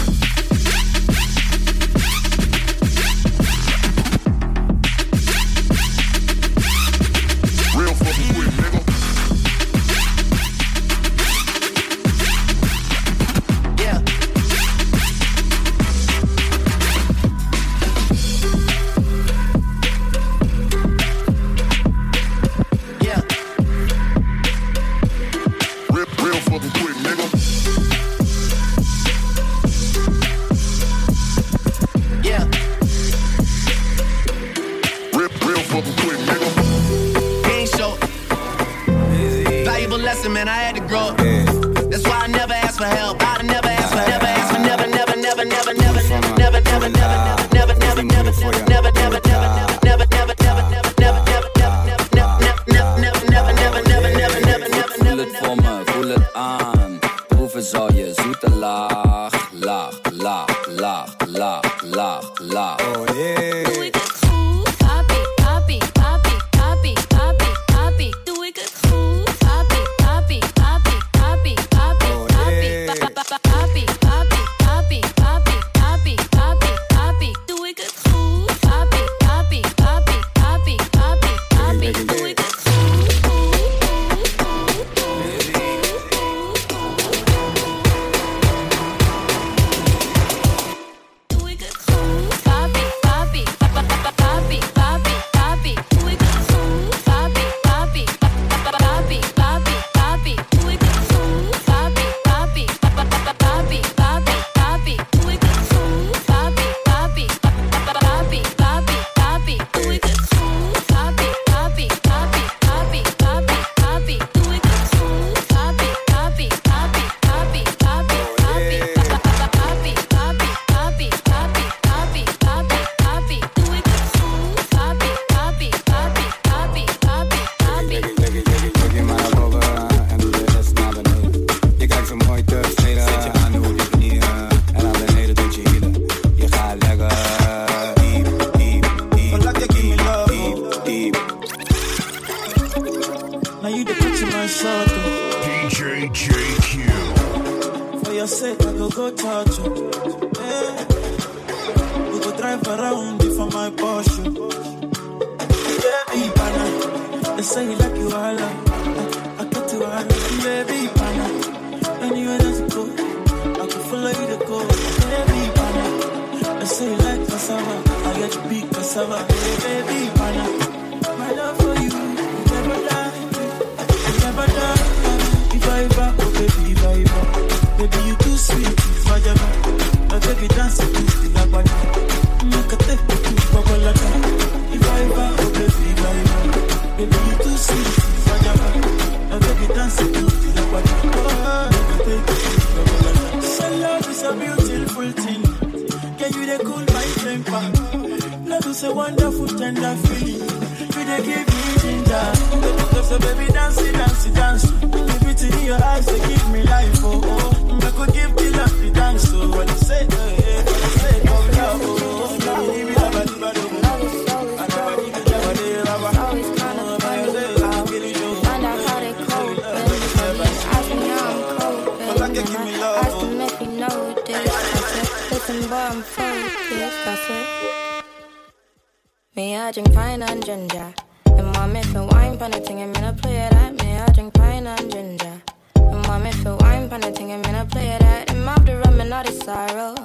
I 229.72 229.74
drink 229.74 229.94
pine 229.94 230.22
and 230.22 230.46
ginger. 230.46 230.94
And 231.28 231.48
mom, 231.54 231.78
if 231.78 231.94
you 231.94 232.04
wine 232.04 232.38
pan 232.38 232.54
a 232.54 232.60
ting. 232.60 232.82
And 232.82 232.92
me, 232.92 233.00
gonna 233.00 233.14
play 233.14 233.38
it 233.38 233.54
at 233.54 233.72
me. 233.82 233.96
I 234.00 234.06
drink 234.12 234.34
pine 234.34 234.68
and 234.68 234.92
ginger. 234.92 235.42
And 235.76 236.08
mom, 236.08 236.26
if 236.26 236.44
you 236.44 236.58
wine 236.60 236.90
pan 236.90 237.06
a 237.06 237.12
ting. 237.14 237.32
And 237.32 237.42
me, 237.42 237.54
gonna 237.54 237.66
play 237.66 237.88
it 237.88 238.02
at 238.02 238.30
him. 238.30 238.50
After 238.50 238.78
rum 238.80 239.00
and 239.00 239.14
all 239.14 239.24
the 239.24 239.32
sorrow. 239.32 239.96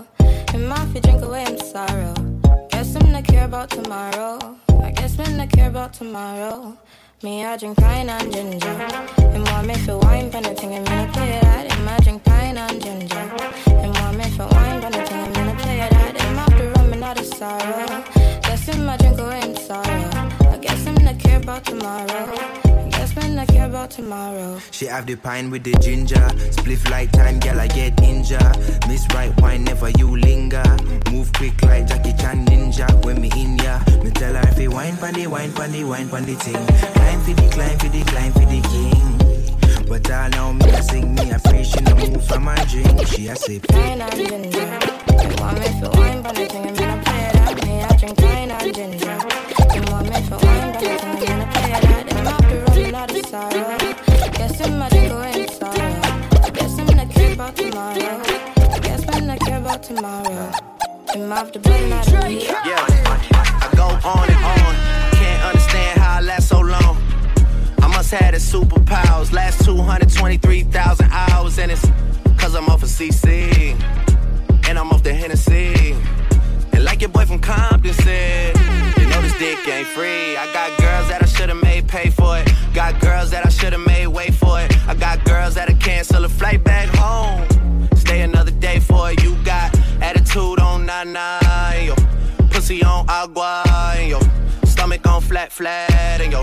And 0.55 0.69
mom, 0.69 0.95
if 0.95 1.03
drink 1.03 1.21
away, 1.25 1.47
I'm 1.47 1.59
sorrow. 1.59 2.15
Guess 2.71 2.95
I'm 2.95 3.11
not 3.11 3.25
care 3.25 3.47
about 3.47 3.71
tomorrow. 3.71 4.57
I 4.85 4.93
guess 4.93 5.19
men 5.19 5.37
not 5.37 5.51
care 5.51 5.69
about 5.69 5.95
tomorrow. 5.95 6.79
Me, 7.25 7.45
I 7.45 7.57
drink 7.57 7.77
pine 7.79 8.09
and 8.09 8.33
ginger. 8.33 8.69
And 9.19 9.43
mom, 9.47 9.69
if 9.69 9.85
you 9.85 9.99
wine 9.99 10.31
pan 10.31 10.47
a 10.47 10.55
ting. 10.55 10.75
And 10.75 10.85
me, 10.85 10.91
gonna 10.95 11.13
play 11.13 11.31
it 11.39 11.43
at 11.43 11.73
him. 11.73 11.89
I 11.89 11.99
drink 12.05 12.23
pine 12.23 12.57
and 12.57 12.81
ginger. 12.81 13.33
And 13.67 13.93
mom, 13.95 14.21
if 14.21 14.39
you 14.39 14.47
wine 14.47 14.81
pan 14.81 14.95
a 14.95 15.05
ting. 15.05 15.19
And 15.19 15.29
me, 15.31 15.35
gonna 15.35 15.59
play 15.59 15.81
it 15.81 15.93
at 15.93 16.21
him. 16.21 16.39
After 16.39 16.71
rum 16.71 16.93
and 16.93 17.03
all 17.03 17.15
the 17.15 17.25
sorrow. 17.25 18.16
Sipping 18.67 18.85
my 18.85 18.97
drink 18.97 19.21
away 19.21 19.41
in 19.43 19.55
sorrow. 19.55 20.11
I 20.51 20.59
guess 20.61 20.89
I'm 20.89 20.97
not 20.97 21.21
care 21.21 21.39
about 21.39 21.65
tomorrow. 21.65 22.35
I 22.65 22.89
guess 22.91 23.15
man, 23.15 23.39
I 23.39 23.47
care 23.47 23.67
about 23.67 23.93
tomorrow. 23.93 24.59
She 24.73 24.87
have 24.87 25.07
the 25.07 25.15
pine 25.15 25.53
with 25.53 25.63
the 25.63 25.73
ginger. 25.75 26.27
Spliff 26.51 26.91
like 26.91 27.13
time, 27.13 27.39
girl, 27.39 27.61
I 27.61 27.69
get 27.69 28.01
injured. 28.03 28.43
Miss 28.89 29.07
right 29.15 29.33
wine, 29.41 29.63
never 29.63 29.91
you 29.91 30.17
linger. 30.17 30.65
Move 31.13 31.33
quick 31.35 31.63
like 31.63 31.87
Jackie 31.87 32.13
Chan 32.15 32.45
Ninja. 32.47 32.89
When 33.05 33.21
me 33.21 33.31
in 33.37 33.57
ya, 33.59 33.79
me 34.03 34.11
tell 34.11 34.35
her 34.35 34.49
if 34.49 34.59
you 34.59 34.73
wine 34.73 34.97
pandy, 34.97 35.29
wine 35.29 35.53
pandy, 35.53 35.85
wine 35.85 36.09
pandy 36.09 36.35
ting. 36.35 36.67
Climb 36.67 37.21
for 37.21 37.35
the, 37.35 37.49
climb 37.53 37.79
for 37.79 37.89
the, 37.89 38.03
climb 38.03 38.33
for 38.33 38.47
the 38.51 38.61
king. 38.67 39.87
But 39.87 40.11
I 40.11 40.27
know 40.31 40.53
me, 40.53 40.65
I 40.73 40.81
sing 40.81 41.15
me, 41.15 41.33
I 41.33 41.39
pray 41.39 41.63
she 41.63 41.81
no 41.83 41.95
move 41.95 42.27
from 42.27 42.43
my 42.43 42.57
drink. 42.65 43.07
She 43.07 43.29
a 43.29 43.37
sip. 43.37 43.71
Nine, 43.71 43.99
nine, 43.99 44.25
nine, 44.25 44.51
nine. 44.51 44.83
You 45.23 45.37
want 45.39 45.61
me 45.61 45.81
for 45.81 45.91
wine, 46.01 46.21
but 46.21 46.37
I 46.37 46.49
think 46.49 46.67
I'm 46.67 46.75
gonna 46.75 47.03
play 47.05 47.36
I 47.69 47.97
drink 47.97 48.21
wine 48.21 48.51
and 48.51 48.75
ginger. 48.75 49.19
Want 49.91 50.09
me 50.09 50.23
for 50.23 50.39
wine, 50.39 50.73
but 50.73 50.81
the 50.81 50.99
thing 50.99 51.01
I'm 51.03 51.19
gonna 51.19 51.47
play 51.53 51.71
it 51.73 51.85
out. 51.85 52.27
After 52.27 52.65
running 52.65 52.95
out 52.95 53.11
of 53.11 53.27
sorrow. 53.27 53.79
Guess 54.33 54.61
I'm 54.61 54.79
mad 54.79 54.91
to 54.93 55.49
sorrow. 55.53 56.53
Guess 56.53 56.79
I'm 56.79 56.97
not 56.97 57.11
care 57.11 57.33
about 57.33 57.57
tomorrow. 57.57 58.23
Guess 58.83 59.05
I'm 59.09 59.27
not 59.27 59.41
care 59.41 59.59
about 59.59 59.83
tomorrow. 59.83 60.53
Them 61.13 61.33
after 61.33 61.59
burning 61.59 61.93
out 61.93 62.07
of 62.07 62.25
me. 62.25 62.47
Yeah, 62.47 62.87
I 63.35 63.73
go 63.75 63.87
on 64.09 64.31
and 64.31 64.45
on. 64.45 64.75
Can't 65.17 65.43
understand 65.43 65.99
how 65.99 66.19
I 66.19 66.21
last 66.21 66.49
so 66.49 66.61
long. 66.61 66.97
I 67.83 67.89
must 67.89 68.13
have 68.13 68.33
the 68.33 68.39
superpowers. 68.39 69.33
Last 69.33 69.65
223,000 69.65 71.11
hours, 71.11 71.59
and 71.59 71.73
it's 71.73 71.85
cause 72.39 72.55
I'm 72.55 72.69
off 72.69 72.85
of 72.85 72.89
CC. 72.89 73.75
And 74.69 74.79
I'm 74.79 74.91
off 74.93 75.03
the 75.03 75.15
Hennessy. 75.15 75.97
Like 76.87 77.01
your 77.01 77.11
boy 77.11 77.27
from 77.27 77.41
Compton 77.41 77.93
said, 77.95 78.57
you 78.97 79.07
know 79.09 79.21
this 79.21 79.37
dick 79.39 79.59
ain't 79.67 79.89
free. 79.89 80.37
I 80.37 80.47
got 80.53 80.69
girls 80.79 81.09
that 81.09 81.21
I 81.21 81.27
should've 81.27 81.61
made 81.61 81.89
pay 81.89 82.11
for 82.11 82.39
it. 82.39 82.49
Got 82.75 83.01
girls 83.01 83.33
that 83.33 83.45
I 83.45 83.49
should've 83.49 83.85
made 83.85 84.07
wait 84.07 84.33
for 84.33 84.61
it. 84.61 84.71
I 84.89 84.95
got 84.95 85.25
girls 85.25 85.57
that'll 85.57 85.77
cancel 85.79 86.25
a 86.25 86.29
flight 86.29 86.63
back 86.63 86.89
home. 86.95 87.89
Stay 87.97 88.21
another 88.23 88.53
day 88.53 88.79
for 88.79 89.11
it. 89.11 89.21
You 89.21 89.35
got 89.45 89.77
attitude 90.01 90.61
on 90.61 90.87
nine 90.87 91.87
yo. 91.87 91.97
Pussy 92.51 92.85
on 92.85 93.05
agua, 93.09 93.65
yo. 94.07 94.21
Stomach 94.65 95.05
on 95.09 95.21
flat, 95.23 95.51
flat, 95.51 95.91
and 96.21 96.33
yo. 96.33 96.43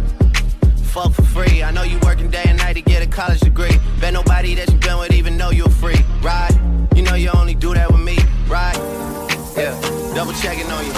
fuck 0.91 1.13
for 1.13 1.23
free? 1.23 1.63
I 1.63 1.71
know 1.71 1.83
you 1.83 1.97
working 1.99 2.29
day 2.29 2.43
and 2.45 2.57
night 2.57 2.73
to 2.73 2.81
get 2.81 3.01
a 3.01 3.07
college 3.07 3.39
degree. 3.39 3.77
Bet 3.99 4.13
nobody 4.13 4.55
that 4.55 4.69
you 4.69 4.77
been 4.77 4.99
with 4.99 5.13
even 5.13 5.37
know 5.37 5.49
you're 5.49 5.69
free, 5.69 6.03
right? 6.21 6.51
You 6.95 7.01
know 7.01 7.15
you 7.15 7.29
only 7.29 7.55
do 7.55 7.73
that 7.73 7.89
with 7.89 8.01
me, 8.01 8.17
right? 8.47 8.75
Yeah, 9.55 9.73
double 10.13 10.33
checking 10.33 10.69
on 10.69 10.85
you. 10.85 10.93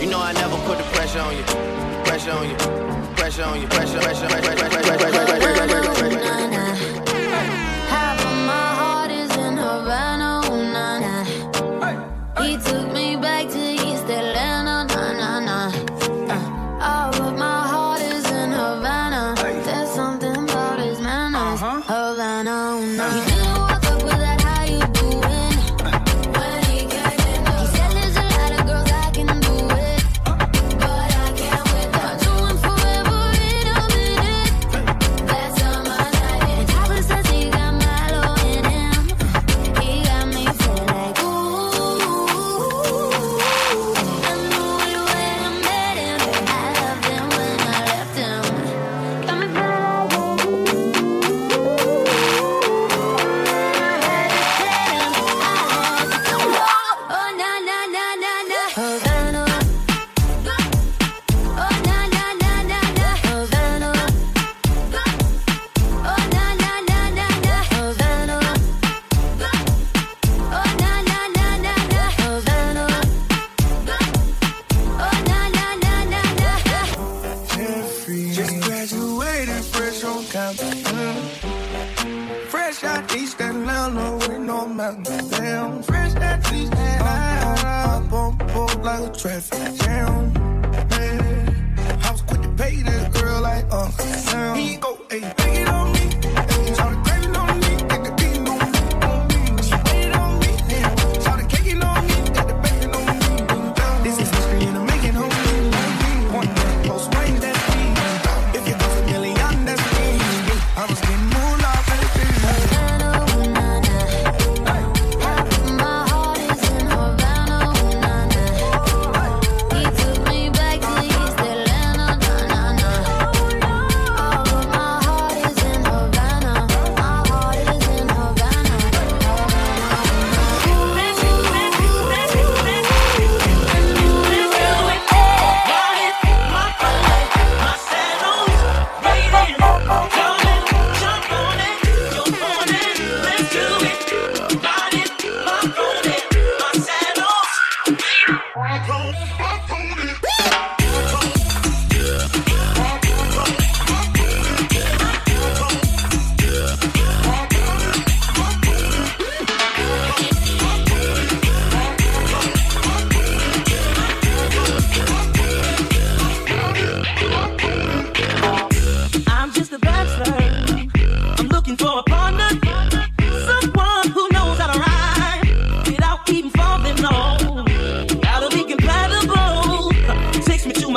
You 0.00 0.10
know 0.10 0.20
I 0.20 0.32
never 0.32 0.56
put 0.66 0.78
the 0.78 0.84
pressure 0.94 1.20
on 1.20 1.36
you. 1.36 1.44
Pressure 2.04 2.32
on 2.32 2.48
you. 2.48 2.56
Pressure 3.16 3.44
on 3.44 3.60
you. 3.60 3.66
Pressure, 3.68 4.00
pressure, 4.00 4.26
pressure, 4.26 4.56
pressure, 4.56 4.68
pressure, 4.68 4.96
pressure, 4.96 5.08
pressure, 5.08 5.56
pressure, 5.56 5.82
pressure, 5.82 5.99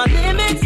my 0.06 0.22
limits. 0.22 0.63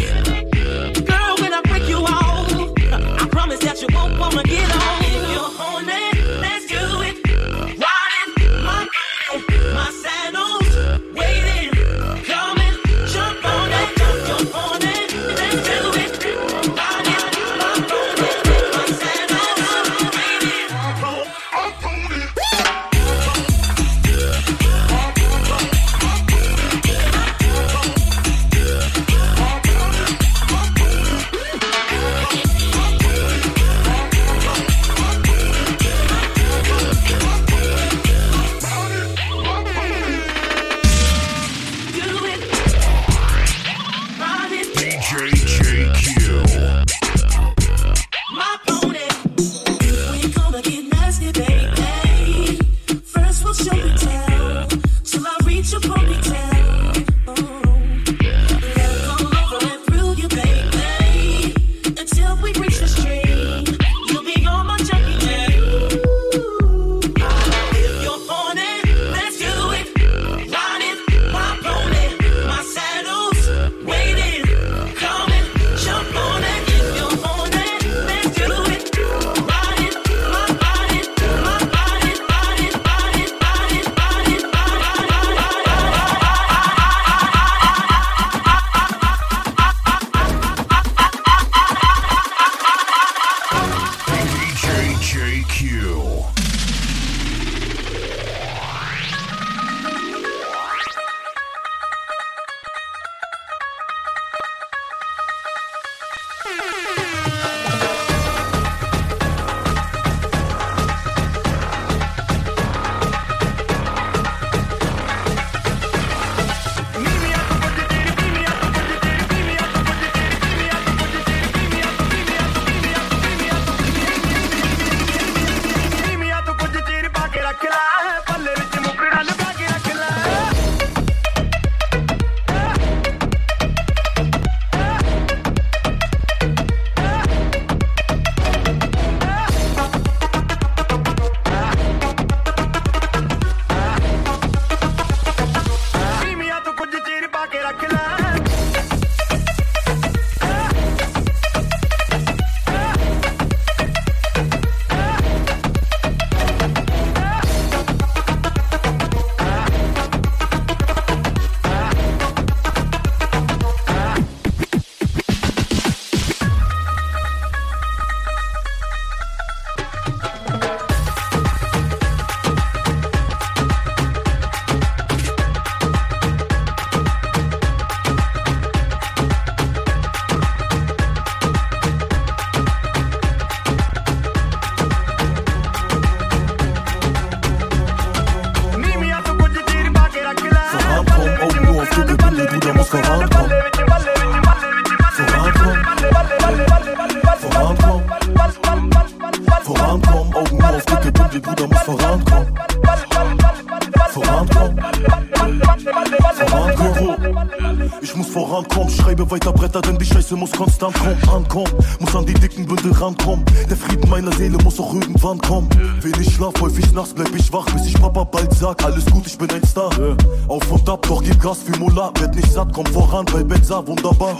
Wie 221.68 221.78
Mullah, 221.78 222.12
werd 222.18 222.34
nicht 222.34 222.52
satt, 222.52 222.72
komm 222.72 222.86
voran, 222.86 223.24
bei 223.26 223.42
Benza, 223.42 223.86
wunderbar. 223.86 224.36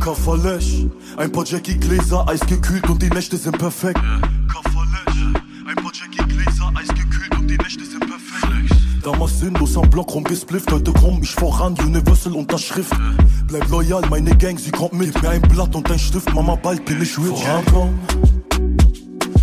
Kafalesch, 0.00 0.86
ein 1.16 1.30
paar 1.32 1.44
Jackie-Gläser, 1.44 2.28
eisgekühlt 2.28 2.88
und 2.88 3.00
die 3.02 3.08
Nächte 3.08 3.36
sind 3.36 3.58
perfekt. 3.58 4.00
Kafalesch, 4.52 5.40
ein 5.66 5.76
paar 5.76 5.92
Jackie-Gläser, 5.92 6.72
eisgekühlt 6.74 7.36
und 7.38 7.48
die 7.48 7.56
Nächte 7.56 7.84
sind 7.84 8.00
perfekt. 8.00 8.74
Damals 9.02 9.38
sinnlos 9.38 9.76
am 9.76 9.88
Block 9.88 10.12
rumgesplifft, 10.14 10.70
heute 10.72 10.92
komm 10.92 11.22
ich 11.22 11.34
voran, 11.34 11.74
Universal 11.80 12.32
Unterschrift. 12.32 12.92
Bleib 13.46 13.68
loyal, 13.70 14.02
meine 14.10 14.36
Gang, 14.36 14.58
sie 14.58 14.70
kommt 14.70 14.94
mit. 14.94 15.12
Gib 15.14 15.22
mir 15.22 15.30
ein 15.30 15.42
Blatt 15.42 15.74
und 15.74 15.90
ein 15.90 15.98
Stift, 15.98 16.32
Mama, 16.34 16.56
bald 16.56 16.84
bin 16.84 17.00
ich 17.00 17.16
rich. 17.16 17.26
Vorankommen, 17.26 17.98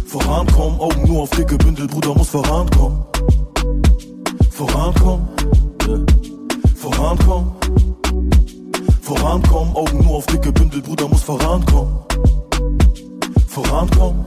vorankommen, 0.06 0.80
Augen 0.80 1.08
nur 1.08 1.24
auf 1.24 1.30
dicke 1.32 1.58
Bündel, 1.58 1.88
Bruder 1.88 2.14
muss 2.14 2.30
vorankommen. 2.30 3.04
Vorankommen, 4.52 5.28
vorankommen, 7.04 7.52
vorankommen, 9.02 9.76
Augen 9.76 10.04
nur 10.04 10.16
auf 10.16 10.26
dicke 10.28 10.54
Bündel, 10.54 10.82
Bruder 10.82 11.08
muss 11.10 11.22
vorankommen. 11.22 12.00
Vorankommen, 13.48 14.26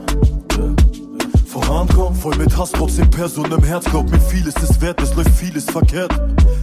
vorankommen, 1.61 2.13
voll 2.13 2.35
mit 2.37 2.55
Hass, 2.55 2.71
trotzdem 2.71 3.09
Person 3.09 3.51
im 3.51 3.63
Herz, 3.63 3.85
glaub 3.85 4.09
mir 4.11 4.19
vieles 4.19 4.53
ist 4.57 4.79
wert, 4.79 5.01
es 5.01 5.15
läuft 5.15 5.31
vieles 5.31 5.65
verkehrt. 5.65 6.11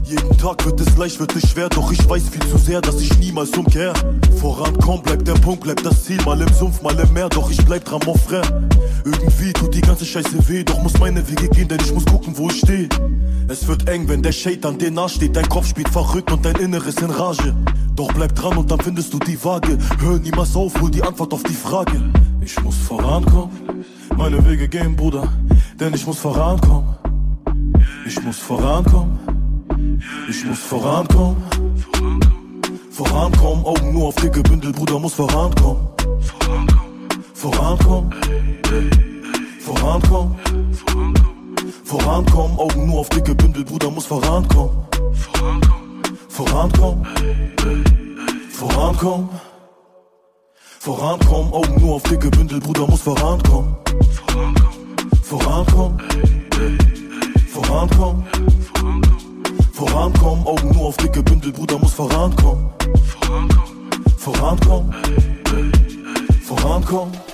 Jeden 0.04 0.36
Tag 0.38 0.64
wird 0.64 0.80
es 0.80 0.96
leicht, 0.96 1.18
wird 1.18 1.34
es 1.34 1.50
schwer, 1.50 1.68
doch 1.68 1.90
ich 1.90 2.08
weiß 2.08 2.28
viel 2.28 2.46
zu 2.48 2.58
sehr, 2.58 2.80
dass 2.80 3.00
ich 3.00 3.18
niemals 3.18 3.50
umkehr. 3.50 3.92
Vorankommen, 4.40 5.02
bleibt 5.02 5.26
der 5.26 5.34
Punkt, 5.34 5.62
bleibt 5.64 5.84
das 5.84 6.04
Ziel, 6.04 6.18
mal 6.24 6.40
im 6.40 6.52
Sumpf, 6.52 6.80
mal 6.82 6.98
im 6.98 7.12
Meer, 7.12 7.28
doch 7.28 7.50
ich 7.50 7.64
bleib 7.64 7.84
dran, 7.84 8.00
mon 8.06 8.16
frère. 8.16 8.44
Irgendwie 9.04 9.52
tut 9.52 9.74
die 9.74 9.80
ganze 9.80 10.04
Scheiße 10.04 10.48
weh, 10.48 10.62
doch 10.62 10.80
muss 10.82 10.96
meine 10.98 11.28
Wege 11.28 11.48
gehen, 11.48 11.68
denn 11.68 11.80
ich 11.80 11.92
muss 11.92 12.04
gucken, 12.04 12.36
wo 12.36 12.48
ich 12.48 12.60
steh. 12.60 12.88
Es 13.48 13.66
wird 13.66 13.88
eng, 13.88 14.08
wenn 14.08 14.22
der 14.22 14.32
Shade 14.32 14.68
an 14.68 14.78
dir 14.78 14.90
nachsteht, 14.90 15.34
dein 15.34 15.48
Kopf 15.48 15.66
spielt 15.66 15.88
verrückt 15.88 16.30
und 16.30 16.44
dein 16.44 16.56
Inneres 16.56 16.96
in 16.96 17.10
Rage. 17.10 17.54
Doch 17.96 18.12
bleib 18.12 18.34
dran 18.34 18.56
und 18.56 18.70
dann 18.70 18.80
findest 18.80 19.12
du 19.12 19.18
die 19.18 19.42
Waage. 19.44 19.76
Hör 19.98 20.18
niemals 20.18 20.54
auf, 20.56 20.80
hol 20.80 20.90
die 20.90 21.02
Antwort 21.02 21.32
auf 21.32 21.42
die 21.42 21.54
Frage. 21.54 22.00
Ich 22.40 22.60
muss 22.62 22.76
vorankommen, 22.76 23.84
meine 24.16 24.44
Wege 24.44 24.68
gehen, 24.68 24.96
Bruder, 24.96 25.28
denn 25.78 25.94
ich 25.94 26.06
muss 26.06 26.18
vorankommen. 26.18 26.94
Ich 28.06 28.22
muss 28.22 28.38
vorankommen, 28.38 29.18
ich 30.28 30.44
muss 30.44 30.58
vorankommen. 30.60 31.42
Vorankommen, 32.90 33.64
Augen 33.64 33.92
nur 33.92 34.08
auf 34.08 34.14
dicke 34.16 34.42
Bündel, 34.42 34.72
Bruder, 34.72 34.98
muss 34.98 35.14
vorankommen. 35.14 35.88
Vorankommen, 37.34 38.14
vorankommen. 39.58 40.36
Vorankommen, 41.84 42.58
Augen 42.58 42.86
nur 42.86 43.00
auf 43.00 43.08
dicke 43.08 43.34
Bündel, 43.34 43.64
Bruder, 43.64 43.90
muss 43.90 44.06
vorankommen. 44.06 44.76
Vorankommen, 45.12 46.04
vorankommen. 46.28 47.06
Vorankommen, 48.50 49.28
Augen 50.86 51.80
nur 51.80 51.94
auf 51.94 52.02
dicke 52.02 52.28
Bündel, 52.28 52.60
Bruder, 52.60 52.86
muss 52.86 53.00
vorankommen. 53.00 53.74
Vorankommen, 55.22 55.98
vorankommen. 57.50 58.24
Vorankommen, 59.72 60.46
Augen 60.46 60.72
nur 60.72 60.88
auf 60.88 60.96
dicke 60.98 61.22
Bündel, 61.22 61.52
Bruder, 61.52 61.78
muss 61.78 61.94
vorankommen. 61.94 62.68
Vorankommen, 64.18 64.94
vorankommen. 66.42 67.12
Se 67.24 67.33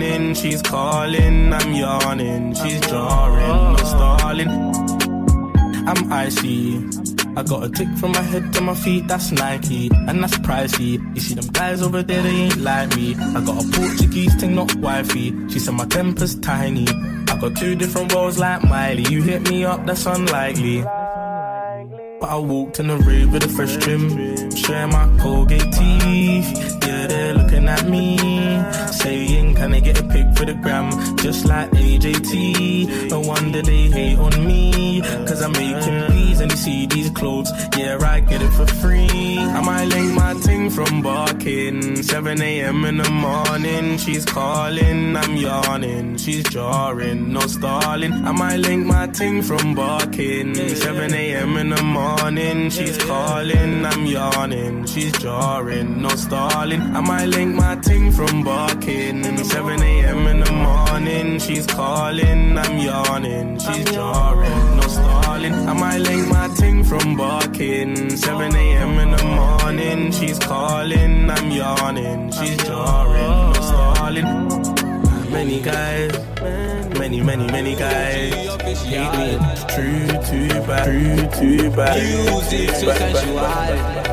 She's 0.00 0.60
calling, 0.60 1.52
I'm 1.54 1.72
yawning. 1.72 2.54
She's 2.54 2.80
jarring, 2.80 3.72
no 3.72 3.76
stalling. 3.76 4.48
I'm 5.88 6.12
icy. 6.12 6.84
I 7.34 7.42
got 7.42 7.64
a 7.64 7.70
tick 7.70 7.88
from 7.96 8.12
my 8.12 8.20
head 8.20 8.52
to 8.54 8.60
my 8.60 8.74
feet, 8.74 9.08
that's 9.08 9.32
Nike, 9.32 9.90
and 9.92 10.22
that's 10.22 10.36
pricey. 10.38 11.02
You 11.14 11.20
see 11.20 11.34
them 11.34 11.46
guys 11.46 11.80
over 11.80 12.02
there, 12.02 12.22
they 12.22 12.28
ain't 12.28 12.58
like 12.58 12.94
me. 12.94 13.14
I 13.14 13.40
got 13.44 13.64
a 13.64 13.68
Portuguese 13.72 14.34
thing, 14.34 14.54
not 14.54 14.74
wifey. 14.76 15.34
She 15.48 15.58
said 15.58 15.74
my 15.74 15.86
temper's 15.86 16.34
tiny. 16.40 16.86
I 16.88 17.38
got 17.40 17.56
two 17.56 17.74
different 17.74 18.12
roles 18.12 18.38
like 18.38 18.64
Miley. 18.64 19.04
You 19.10 19.22
hit 19.22 19.48
me 19.48 19.64
up, 19.64 19.86
that's 19.86 20.04
unlikely. 20.04 20.82
But 20.82 22.28
I 22.30 22.36
walked 22.36 22.80
in 22.80 22.88
the 22.88 22.98
rave 22.98 23.32
with 23.32 23.44
a 23.44 23.48
fresh 23.48 23.76
trim, 23.76 24.10
sharing 24.54 24.90
my 24.90 25.08
Colgate 25.20 25.72
teeth. 25.72 26.78
Yeah, 26.86 27.06
they're 27.06 27.45
looking 27.56 27.68
at 27.68 27.88
me, 27.88 28.18
saying, 28.92 29.54
Can 29.54 29.74
I 29.74 29.80
get 29.80 30.00
a 30.00 30.04
pic 30.04 30.26
for 30.36 30.44
the 30.44 30.54
gram? 30.54 30.90
Just 31.16 31.44
like 31.46 31.70
AJT. 31.70 33.10
No 33.10 33.20
wonder 33.20 33.62
they 33.62 33.88
hate 33.88 34.18
on 34.18 34.46
me, 34.46 35.00
cause 35.26 35.42
I'm 35.42 35.52
making 35.52 36.06
peas 36.12 36.40
and 36.40 36.50
you 36.50 36.58
see 36.58 36.86
these 36.86 37.10
clothes. 37.10 37.50
Yeah, 37.76 37.98
I 38.00 38.20
get 38.20 38.42
it 38.42 38.50
for 38.50 38.66
free. 38.66 39.38
I 39.38 39.60
might 39.62 39.86
link 39.86 40.12
my 40.14 40.34
ting 40.34 40.70
from 40.70 41.02
barking. 41.02 42.02
7 42.02 42.42
a.m. 42.42 42.84
in 42.84 42.98
the 42.98 43.10
morning, 43.10 43.98
she's 43.98 44.24
calling, 44.24 45.16
I'm 45.16 45.36
yawning. 45.36 46.16
She's 46.18 46.44
jarring, 46.44 47.32
no 47.32 47.40
stalling. 47.40 48.12
I 48.12 48.32
might 48.32 48.56
link 48.56 48.86
my 48.86 49.06
ting 49.08 49.42
from 49.42 49.74
barking. 49.74 50.54
7 50.54 51.14
a.m. 51.14 51.56
in 51.56 51.70
the 51.70 51.82
morning, 51.82 52.70
she's 52.70 52.98
calling, 52.98 53.84
I'm 53.84 54.06
yawning. 54.06 54.86
She's 54.86 55.12
jarring, 55.12 56.02
no 56.02 56.08
stalling. 56.10 56.82
I 56.96 57.00
might 57.00 57.26
link 57.26 57.45
my 57.54 57.76
ting 57.76 58.10
from 58.12 58.42
barking. 58.42 59.22
7 59.44 59.82
a.m. 59.82 60.26
in 60.26 60.40
the 60.40 60.52
morning, 60.52 61.38
she's 61.38 61.66
calling, 61.66 62.58
I'm 62.58 62.78
yawning. 62.78 63.58
She's 63.58 63.84
jarring, 63.92 64.76
no 64.76 64.86
stalling. 64.88 65.52
I 65.52 65.72
might 65.72 65.98
link 65.98 66.28
my 66.28 66.48
ting 66.56 66.82
from 66.84 67.16
barking. 67.16 68.16
7 68.16 68.56
a.m. 68.56 68.98
in 68.98 69.10
the 69.10 69.24
morning, 69.24 70.12
she's 70.12 70.38
calling, 70.38 71.30
I'm 71.30 71.50
yawning. 71.50 72.32
She's 72.32 72.56
jarring, 72.64 73.52
no 73.52 73.60
stalling. 73.70 75.30
Many 75.30 75.60
guys, 75.60 76.12
many, 76.98 77.20
many, 77.20 77.46
many 77.46 77.74
guys 77.76 78.56
hate 78.84 79.12
me. 79.18 79.38
True, 79.68 80.06
too 80.30 80.48
bad, 80.66 80.84
true, 80.86 81.60
too 81.60 81.70
bad. 81.70 81.96
Music 82.02 82.70
so 82.70 82.92
sensual. 82.92 84.05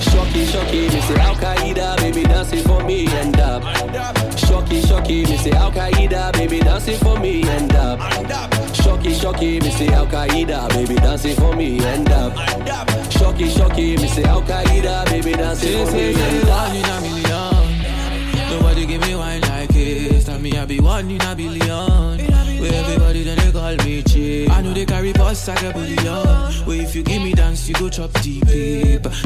Shocky, 0.00 0.46
shocky, 0.46 0.88
me 0.88 1.00
say 1.02 1.14
Akaida, 1.20 1.96
baby 1.98 2.22
dancing 2.22 2.62
for 2.62 2.82
me 2.82 3.06
and 3.08 3.38
up. 3.38 3.62
Shocky, 4.38 4.80
shocky, 4.80 5.26
me 5.26 5.36
say 5.36 5.50
Akaida, 5.50 6.32
baby 6.32 6.60
dancing 6.60 6.96
for 6.98 7.18
me 7.18 7.42
and 7.42 7.74
up. 7.74 8.00
Shocky, 8.74 9.12
shocky, 9.12 9.60
me 9.60 9.70
say 9.70 9.88
Akaida, 9.88 10.68
baby 10.70 10.94
dancing 10.94 11.36
for 11.36 11.54
me 11.54 11.78
and 11.84 12.08
up. 12.08 12.32
Shocky, 13.12 13.50
shocky, 13.50 13.96
me 13.98 14.08
say 14.08 14.22
Akaida, 14.22 15.04
baby 15.10 15.32
dancing 15.34 15.86
for 15.86 15.92
me 15.92 16.14
and 16.14 16.48
up. 16.48 17.55
The 18.48 18.60
word 18.62 18.78
you 18.78 18.86
give 18.86 19.00
me 19.02 19.14
wine 19.14 19.40
like 19.42 19.70
it. 19.74 20.24
Tell 20.24 20.38
me 20.38 20.56
I 20.56 20.64
be 20.64 20.80
one, 20.80 21.10
you 21.10 21.18
not 21.18 21.36
be 21.36 21.48
Leon. 21.48 22.15
Where 22.66 22.84
everybody 22.84 23.22
then 23.22 23.38
they 23.38 23.52
call 23.52 23.76
me 23.84 24.02
chick. 24.02 24.50
I 24.50 24.60
know 24.60 24.72
they 24.72 24.84
carry 24.84 25.12
boss 25.12 25.46
like 25.46 25.62
a 25.62 25.72
billion. 25.72 26.66
Where 26.66 26.80
if 26.82 26.96
you 26.96 27.04
give 27.04 27.22
me 27.22 27.32
dance, 27.32 27.68
you 27.68 27.74
go 27.74 27.88
chop 27.88 28.12
deep. 28.22 28.44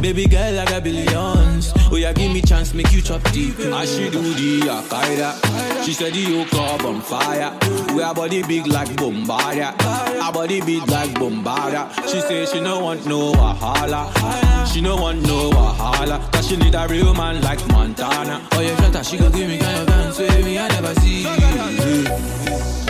Baby 0.02 0.26
girl, 0.26 0.60
I 0.60 0.64
got 0.66 0.84
billions. 0.84 1.72
Oh 1.90 1.96
yeah, 1.96 2.12
give 2.12 2.32
me 2.32 2.42
chance, 2.42 2.74
make 2.74 2.92
you 2.92 3.00
chop 3.00 3.22
deep. 3.32 3.58
I 3.58 3.86
she 3.86 4.10
do 4.10 4.20
the 4.20 4.60
Akaida. 4.68 5.84
She 5.84 5.94
said 5.94 6.12
the 6.12 6.24
whole 6.24 6.44
club 6.46 6.82
on 6.84 7.00
fire. 7.00 7.56
We 7.94 8.02
her 8.02 8.12
body 8.12 8.42
big 8.42 8.66
like 8.66 8.88
Bombardia. 8.90 9.72
Her 10.22 10.32
body 10.32 10.60
big 10.60 10.86
like 10.88 11.10
Bombardia. 11.12 11.90
She 12.08 12.20
say 12.20 12.44
she 12.44 12.60
no 12.60 12.80
want 12.80 13.06
no 13.06 13.32
wahala. 13.32 14.66
She 14.70 14.82
no 14.82 14.96
want 14.96 15.22
no 15.22 15.50
wahala. 15.50 16.20
Cause 16.32 16.46
she 16.46 16.56
need 16.56 16.74
a 16.74 16.86
real 16.88 17.14
man 17.14 17.40
like 17.40 17.66
Montana. 17.68 18.46
Oh 18.52 18.60
yeah, 18.60 18.76
shut 18.76 18.96
up, 18.96 19.04
she 19.04 19.16
gon' 19.16 19.32
give 19.32 19.48
me 19.48 19.56
kind 19.58 19.80
of 19.80 19.86
dance 19.86 20.18
with 20.18 20.44
me, 20.44 20.58
I 20.58 20.68
never 20.68 20.94
see. 21.00 22.89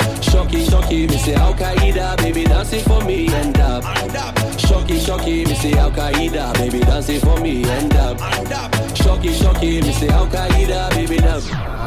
Shocky, 0.21 0.65
shocky, 0.65 1.07
me 1.07 1.17
say 1.17 1.33
Akaida, 1.33 2.15
baby 2.17 2.43
dancing 2.43 2.83
for 2.83 3.01
me 3.03 3.27
end 3.27 3.59
up. 3.59 3.83
Shocky, 4.59 4.99
shocky, 4.99 5.45
me 5.45 5.55
say 5.55 5.71
Akaida, 5.71 6.53
baby 6.53 6.79
dancing 6.79 7.19
for 7.19 7.39
me 7.39 7.63
end 7.63 7.93
up. 7.95 8.17
Shocky, 8.95 9.33
shocky, 9.33 9.81
me 9.81 9.91
say 9.93 10.07
Akaida, 10.07 10.89
baby 10.91 11.17
dancing. 11.17 11.80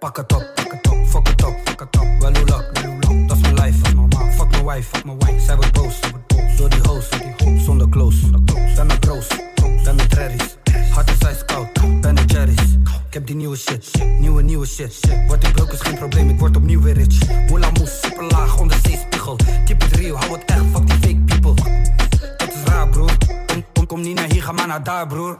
Het 0.00 0.32
op, 0.32 0.52
fuck 0.54 0.72
het 0.72 0.90
op, 0.90 1.06
fuck 1.06 1.26
het 1.26 1.44
op, 1.44 1.54
fuck 1.64 1.80
het 1.80 1.96
op. 1.96 2.06
Wel 2.18 2.34
hoe 2.34 2.46
lak, 2.46 2.74
dat 3.28 3.36
is 3.36 3.42
mijn 3.42 3.54
life, 3.54 3.78
fuck 4.36 4.50
mijn 4.50 4.64
wife, 4.64 4.82
fuck 4.82 5.04
mijn 5.04 5.18
wife. 5.18 5.40
Zij 5.44 5.56
wordt 5.56 5.72
boos, 5.72 6.00
door 6.56 6.68
die 6.68 6.80
hoes, 6.88 7.08
zonder 7.64 7.88
close. 7.88 8.30
Ben 8.76 8.86
met 8.86 9.00
broos, 9.00 9.26
ben 9.84 9.96
met 9.96 10.14
rarries. 10.14 10.56
Hart 10.90 11.10
is 11.10 11.18
ijskoud, 11.18 12.00
ben 12.00 12.14
met 12.14 12.32
cherries. 12.32 12.72
Ik 13.06 13.14
heb 13.14 13.26
die 13.26 13.36
nieuwe 13.36 13.56
shit, 13.56 13.90
nieuwe 14.18 14.42
nieuwe 14.42 14.66
shit. 14.66 15.00
Word 15.26 15.46
ik 15.46 15.52
broke 15.52 15.72
is 15.72 15.80
geen 15.80 15.94
probleem, 15.94 16.28
ik 16.28 16.38
word 16.38 16.56
opnieuw 16.56 16.80
weer 16.80 16.94
rich. 16.94 17.48
Moela 17.48 17.70
moes, 17.70 18.00
super 18.00 18.24
laag, 18.24 18.58
onder 18.58 18.78
zeespiegel. 18.82 19.36
Keep 19.64 19.82
it 19.82 19.96
real, 19.96 20.16
hou 20.16 20.32
het 20.32 20.44
echt, 20.44 20.64
fuck 20.72 20.86
die 20.86 20.96
fake 20.96 21.40
people. 21.40 21.54
Dat 22.36 22.48
is 22.54 22.62
raar 22.64 22.88
broer, 22.88 23.16
kom, 23.46 23.64
kom, 23.72 23.86
kom 23.86 24.00
niet 24.00 24.14
naar 24.14 24.30
hier, 24.30 24.42
ga 24.42 24.52
maar 24.52 24.66
naar 24.66 24.82
daar 24.82 25.06
broer. 25.06 25.38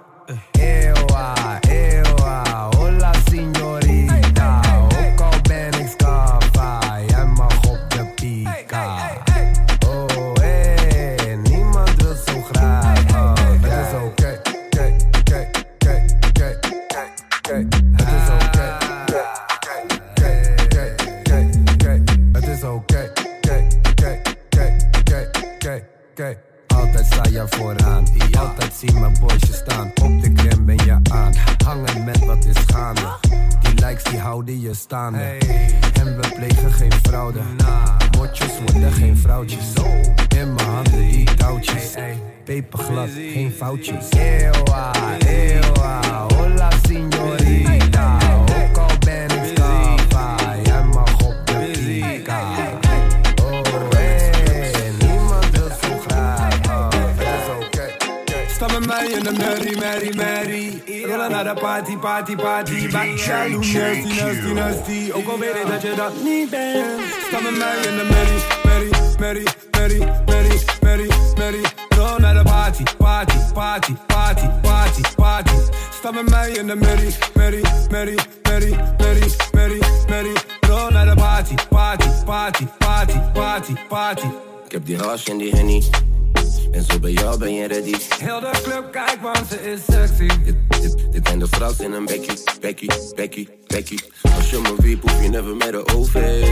Foutjes. 43.86 44.08
Ewa, 44.18 44.92
ewa, 45.26 46.00
hola 46.34 46.70
signorita. 46.86 48.18
Ook 48.48 48.78
al 48.78 48.90
ben 49.04 49.24
ik 49.24 49.56
Scava, 49.56 50.36
jij 50.62 50.82
mag 50.82 51.22
op 51.24 51.46
de 51.46 51.70
pika. 51.72 52.40
Oh, 53.42 53.60
hey, 53.90 54.30
niemand 54.98 55.50
wil 55.50 55.68
zo 55.82 55.98
graag. 56.06 56.58
Oh. 56.68 56.88
Sta 58.48 58.66
met 58.66 58.86
mij 58.86 59.06
in 59.06 59.22
de 59.22 59.32
merrie, 59.32 59.78
merrie, 59.78 60.14
merrie. 60.14 61.06
Rollen 61.06 61.30
naar 61.30 61.44
de 61.44 61.60
party, 61.60 61.96
party, 61.96 62.36
party. 62.36 62.90
Bij 62.90 63.14
jaloux, 63.14 63.72
nasty, 63.72 64.20
nasty, 64.20 64.52
nasty. 64.52 65.10
Ook 65.12 65.28
al 65.28 65.38
weet 65.38 65.54
ik 65.54 65.66
dat 65.66 65.82
je 65.82 65.94
dat 65.96 66.12
niet 66.24 66.50
bent. 66.50 67.00
Sta 67.28 67.40
met 67.40 67.58
mij 67.58 67.76
in 67.76 67.96
de 67.96 68.06
merrie, 68.10 68.42
merrie, 68.64 68.90
merrie, 69.18 69.48
merrie, 69.70 70.04
merrie, 70.26 70.64
merrie, 70.80 71.10
merrie. 71.36 71.85
Party, 72.76 72.92
party, 72.98 73.38
party, 73.54 73.94
party, 74.06 74.48
party, 74.60 75.02
party. 75.14 75.54
Sta 75.98 76.10
met 76.10 76.28
mij 76.30 76.50
in 76.50 76.66
de 76.66 76.74
merrie, 76.74 77.14
merrie, 77.34 77.64
merrie, 77.90 78.18
merrie, 78.42 78.76
merrie, 78.98 79.30
merrie, 79.52 79.82
merrie. 80.08 80.32
Rol 80.60 80.90
naar 80.90 81.06
de 81.06 81.14
party, 81.14 81.54
party, 81.68 82.08
party, 82.24 82.66
party, 82.78 83.18
party, 83.32 83.72
party. 83.88 84.26
Ik 84.64 84.72
heb 84.72 84.86
die 84.86 84.96
hash 84.96 85.26
en 85.26 85.38
die 85.38 85.50
henny. 85.50 85.82
En 86.70 86.82
zo 86.82 86.98
bij 86.98 87.12
jou 87.12 87.38
ben 87.38 87.54
je 87.54 87.66
ready. 87.66 87.94
Heel 88.18 88.40
de 88.40 88.50
club 88.62 88.92
kijkt, 88.92 89.22
want 89.22 89.46
ze 89.48 89.72
is 89.72 89.80
sexy. 89.84 90.26
Dit 90.44 90.56
dit, 90.68 91.12
dit 91.12 91.26
zijn 91.26 91.38
de 91.38 91.46
straat 91.46 91.80
in 91.80 91.92
een 91.92 92.04
Becky, 92.04 92.34
Becky, 92.60 92.86
Becky, 93.14 93.48
Becky. 93.66 93.96
Als 94.36 94.50
je 94.50 94.58
me 94.58 94.74
wiep, 94.78 95.02
hoef 95.02 95.22
je 95.22 95.28
never 95.28 95.56
met 95.56 95.72
de 95.72 95.94
OV. 95.94 96.45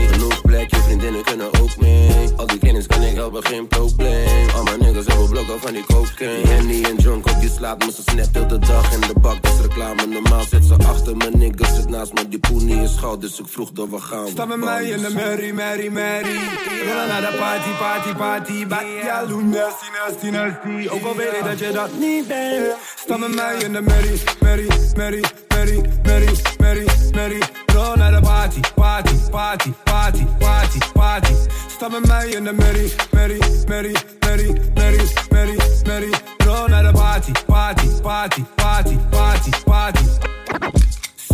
Van 5.65 5.73
die 5.73 5.85
cocaine. 5.85 6.47
Henny 6.49 6.85
en 6.85 6.97
Junk 6.97 7.27
op 7.27 7.41
die 7.41 7.51
slaat 7.51 7.79
me, 7.79 7.93
ze 7.93 8.03
snap 8.03 8.35
heel 8.35 8.47
de 8.47 8.59
dag 8.59 8.93
in 8.93 9.01
de 9.01 9.15
bak. 9.21 9.43
Dus 9.43 9.61
reclame, 9.61 10.07
normaal 10.07 10.45
zit 10.51 10.65
ze 10.65 10.75
achter 10.75 11.17
me. 11.17 11.31
Niggas 11.33 11.75
zit 11.75 11.89
naast 11.89 12.13
me, 12.13 12.29
die 12.29 12.39
poenie 12.39 12.83
is 12.83 12.97
goud. 12.97 13.21
Dus 13.21 13.39
ik 13.39 13.47
vroeg 13.49 13.71
door, 13.73 13.91
we 13.91 14.01
gaan. 14.01 14.29
Sta 14.29 14.45
met 14.45 14.59
mij 14.59 14.85
in 14.85 15.03
de 15.03 15.11
merrie, 15.11 15.53
merrie, 15.53 15.91
merrie. 15.91 16.41
Rollen 16.87 17.09
naar 17.09 17.21
de 17.21 17.37
party, 17.39 17.71
party, 17.79 18.13
party. 18.15 18.67
Bij 18.67 18.87
jaloux, 19.05 19.43
nasty, 19.43 19.87
nasty, 19.99 20.29
nasty. 20.29 20.89
Ook 20.89 21.05
al 21.05 21.17
weet 21.17 21.33
ik 21.33 21.45
dat 21.45 21.59
je 21.59 21.71
dat 21.73 21.91
niet 21.99 22.29
bent. 22.29 22.77
Sta 22.97 23.17
met 23.17 23.35
mij 23.35 23.57
in 23.57 23.73
de 23.73 23.81
merrie, 23.81 24.21
merrie, 24.41 24.71
merrie, 24.97 25.25
merrie, 25.49 25.81
merrie, 26.03 26.54
merrie, 26.65 26.89
merrie. 27.13 27.43
Rol 27.67 27.95
naar 27.95 28.13
de 28.13 28.21
party, 28.21 28.61
party, 28.75 29.15
party, 29.31 29.73
party, 29.85 30.25
party, 30.39 30.79
party. 30.93 31.35
Sta 31.69 31.89
met 31.89 32.07
mij 32.07 32.29
in 32.29 32.45
de 32.45 32.53
merrie, 32.53 32.93
merrie, 33.11 33.43
merrie, 33.67 33.97
merrie, 34.21 34.53
merrie, 34.75 35.09
merrie, 35.31 35.59
merrie. 35.87 36.15
Rol 36.37 36.67
naar 36.67 36.83
de 36.83 36.93
party, 36.93 37.33
party, 37.47 37.87
party, 38.03 38.43
party, 38.55 38.97
party, 39.11 39.51
party. 39.65 40.05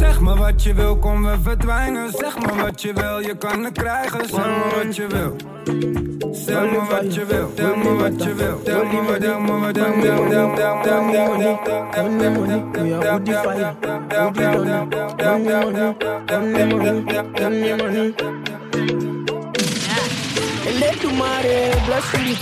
Zeg 0.01 0.21
me 0.21 0.37
wat 0.37 0.63
je 0.63 0.75
wil, 0.75 0.97
kom 0.97 1.23
we 1.23 1.37
verdwijnen. 1.43 2.11
Zeg 2.11 2.39
me 2.39 2.63
wat 2.63 2.83
je 2.83 2.93
wil, 2.93 3.19
je 3.21 3.37
kan 3.37 3.65
het 3.65 3.79
krijgen. 3.79 4.29
Zeg 4.29 4.47
me 4.47 4.85
wat 4.85 4.97
je 4.97 5.07
wil. 5.07 5.37
Zeg 6.33 6.71
me 6.71 6.81
wat 6.91 7.15
je 7.15 7.25
wil, 7.25 7.55
tel 7.55 7.77
me 7.77 7.95
wat 7.95 8.23
je 8.23 8.35
wil. 8.35 8.63
Tel 8.63 8.85
me 8.85 9.03
wat, 9.03 9.21
tel 9.21 9.41
me 9.41 9.59
wat, 9.59 9.75
tel 9.75 9.89
me, 9.89 10.03
tel 10.03 10.23
me, 10.27 10.55
tel 10.57 10.69
me, 10.73 10.83
tel 10.83 11.03
me, 11.03 11.13
tel 11.13 11.49
me, 11.53 11.65
tel 11.91 12.09
me, 12.09 12.29
tel 17.35 17.51
me, 17.51 17.75
tel 17.75 18.29
Eledumare, 20.67 21.59
bless 21.87 22.13
you 22.13 22.35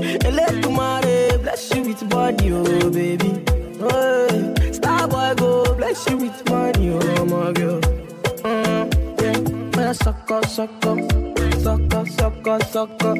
with 0.00 0.20
body, 0.20 0.42
oh 0.42 0.60
baby. 0.60 0.90
oh. 0.90 0.94
Starboy 0.94 0.94
go 0.94 0.94
bless 0.94 1.20
you 1.20 1.26
with 1.28 1.30
money, 1.30 1.30
oh 1.30 1.30
my 1.30 1.32
girl. 1.32 1.32
Eledumare, 1.32 1.42
bless 1.42 1.74
you 1.74 1.82
with 1.82 2.08
body, 2.10 2.52
oh 2.52 2.90
baby. 2.90 3.44
Oh, 3.80 4.28
yeah. 4.30 4.70
Starboy 4.72 5.36
go 5.36 5.74
bless 5.74 6.06
you 6.10 6.16
with 6.16 6.50
money, 6.50 6.90
oh 6.90 7.24
my 7.24 7.52
girl. 7.52 7.80
Mm, 8.44 8.84
yeah. 9.20 9.76
Man, 9.76 9.94
suck 9.94 10.30
up, 10.30 10.44
suck 10.46 10.86
up, 10.86 10.98
suck 11.60 11.94
up, 11.94 12.08
suck 12.08 12.46
up, 12.48 12.62
suck 12.62 13.04
up, 13.04 13.18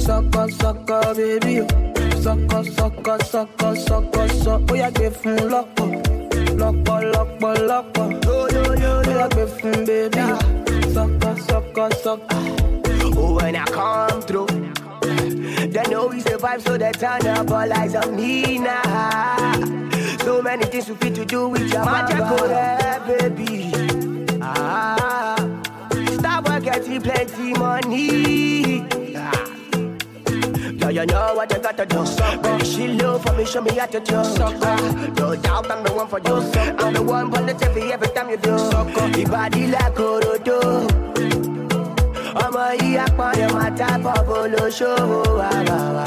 suck 0.00 0.36
up, 0.36 0.50
suck 0.50 0.90
up, 0.90 1.16
baby. 1.16 1.66
Suck 2.20 2.52
up, 2.54 2.66
suck 2.66 3.08
up, 3.08 3.22
suck 3.22 3.62
up, 3.62 3.76
suck 3.76 4.16
up, 4.16 4.30
suck. 4.30 4.62
Oh 4.70 4.74
yeah, 4.74 4.90
give 4.90 5.16
him 5.22 5.48
lock 5.48 5.68
up, 5.80 6.06
lock 6.58 6.88
up, 6.88 7.02
lock 7.14 7.42
up, 7.42 7.58
lock 7.60 7.98
up. 7.98 8.24
Yo 8.24 8.48
yo 8.48 8.74
yo, 8.74 9.02
oh 9.06 9.10
yeah, 9.10 9.28
give 9.28 9.56
him 9.58 9.84
baby. 9.86 10.92
Suck 10.92 11.24
up, 11.24 11.38
suck 11.40 11.78
up, 11.78 11.94
suck 11.94 12.20
up. 12.34 12.60
Oh, 13.16 13.36
when 13.36 13.56
I 13.56 13.64
come 13.66 14.20
through, 14.22 14.46
they 15.30 15.82
know 15.90 16.06
we 16.08 16.20
survive, 16.20 16.62
so 16.62 16.76
they 16.76 16.92
turn 16.92 17.26
up 17.26 17.50
all 17.50 17.72
eyes 17.72 17.94
on 17.94 18.16
me 18.16 18.58
now. 18.58 19.52
So 20.24 20.42
many 20.42 20.64
things 20.66 20.88
we 20.88 20.94
fit 20.96 21.14
to 21.16 21.24
do 21.24 21.48
with 21.48 21.70
your 21.72 21.84
magic, 21.84 22.18
baby. 23.06 23.72
Ah, 24.42 25.36
stop 26.12 26.44
getting 26.62 27.00
plenty 27.00 27.52
money. 27.54 28.84
Ah. 29.16 29.46
Yeah, 30.72 30.88
you 30.90 31.06
know 31.06 31.34
what 31.34 31.52
you 31.52 31.58
gotta 31.60 31.86
do. 31.86 32.04
Baby, 32.42 32.64
she 32.64 32.88
love 32.88 33.22
for 33.22 33.32
me, 33.34 33.44
show 33.44 33.60
me 33.60 33.74
how 33.76 33.86
to 33.86 34.00
do. 34.00 34.14
Ah, 34.16 35.10
No 35.18 35.36
doubt 35.36 35.70
I'm 35.70 35.82
the 35.84 35.92
one 35.92 36.08
for 36.08 36.18
you. 36.20 36.36
I'm 36.78 36.94
the 36.94 37.02
one 37.02 37.30
for 37.30 37.42
the 37.42 37.52
TV 37.54 37.90
every 37.90 38.08
time 38.08 38.30
you 38.30 38.36
do. 38.36 38.50
Your 39.18 39.28
body 39.28 39.66
like 39.68 39.94
Orodo. 39.94 41.49
Ọmọ 42.44 42.64
yìí 42.80 42.96
apọ̀nì 43.06 43.44
máa 43.54 43.70
tábọ̀ 43.78 44.16
bolóṣòwò 44.28 45.20
wà 45.38 45.50
wà 45.68 45.80
wà. 45.96 46.06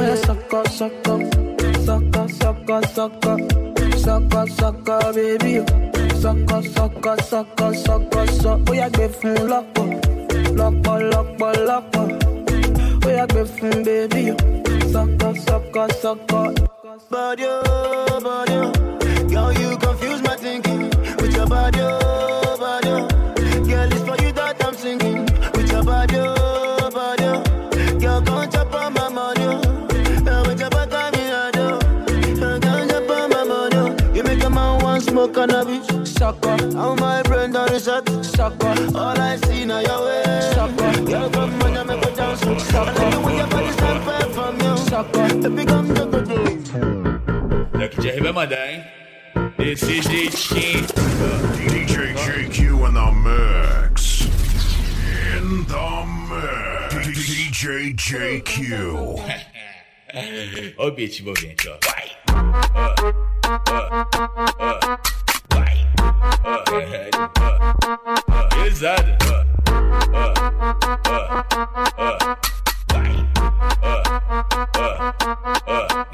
Man, 0.00 0.16
suck 0.26 0.52
up, 0.54 0.66
suck 0.78 1.08
up, 1.08 1.20
suck 1.86 2.16
up, 2.16 2.30
suck 2.40 2.70
up, 2.70 2.84
suck 2.94 3.26
up, 3.26 3.40
suck 4.04 4.34
up, 4.34 4.48
suck 4.58 4.88
up, 4.88 5.14
baby. 5.14 5.54
Suck 6.22 6.52
up, 6.52 6.64
suck 6.74 7.06
up, 7.06 7.20
suck 7.30 7.60
up, 7.60 7.74
suck 7.74 8.16
up, 8.16 8.28
suck. 8.40 8.60
Oh 8.68 8.72
yeah, 8.72 8.88
gbé 8.94 9.08
fún 9.18 9.36
lọ́pọ̀, 9.50 9.86
lọ́pọ̀, 10.58 10.96
lọ́pọ̀, 11.12 11.52
lọ́pọ̀. 11.68 12.06
Oh 13.06 13.10
yeah, 13.10 13.26
gbé 13.26 13.42
fún 13.54 13.84
baby. 13.86 14.24
Suck 14.92 15.22
up, 15.26 15.36
suck 15.46 15.76
up, 15.76 15.92
suck 16.02 16.32
up. 16.32 16.52
Body, 17.10 17.44
oh, 17.44 18.20
oh. 18.24 18.72
Girl, 19.32 19.52
you 19.60 19.76
confuse 19.78 20.22
my 20.22 20.36
thinking 20.36 20.61
How 36.74 36.94
my 36.94 37.22
brain 37.22 37.52
done 37.52 37.70
reset, 37.70 38.08
sucker. 38.24 38.74
All 38.96 39.18
I 39.18 39.36
see 39.36 39.64
now 39.64 39.80
your 39.80 40.04
way, 40.04 40.40
sucker. 40.54 41.04
Girl, 41.04 41.30
come 41.30 41.62
on, 41.62 41.74
you 41.74 41.84
make 41.84 42.00
me 42.04 42.14
dance, 42.16 42.40
sucker. 42.40 42.90
I 42.90 42.92
like 42.92 43.10
the 43.12 43.20
way 43.20 43.36
your 43.36 43.46
body 43.48 43.72
stand 43.72 44.04
firm 44.04 44.32
from 44.32 44.60
you, 44.60 44.76
sucker. 44.78 45.28
Baby, 45.48 45.64
come 45.66 45.88
do 45.94 46.04
do 46.10 46.20
do. 46.24 47.78
Daqui 47.78 48.00
de 48.00 48.20
vai 48.20 48.32
mandar, 48.32 48.68
hein? 48.68 48.82
Desse 49.58 50.00
jeitinho. 50.00 50.86
DJ 51.56 52.14
JQ 52.14 52.56
in 52.88 52.94
the 52.94 53.08
mix. 53.26 54.22
In 55.36 55.64
the 55.66 55.88
mix. 56.28 57.06
DJ 57.06 57.94
JQ. 57.94 58.56
Olha 60.78 60.88
o 60.88 60.90
beat 60.90 61.20
envolvente, 61.20 61.68
ó. 61.68 61.76
Vai! 61.84 62.10
Ah, 63.44 63.54
ah, 63.66 64.06
ah, 64.60 65.21
Ah, 66.02 66.14
ah, 66.44 66.64
ah! 66.64 67.22
Ah, 67.22 67.62
ah, 67.62 67.78
ah, 67.78 67.92
ah! 69.22 69.42
Ah, 73.62 75.02
ah, 75.02 75.26
ah. 75.68 76.06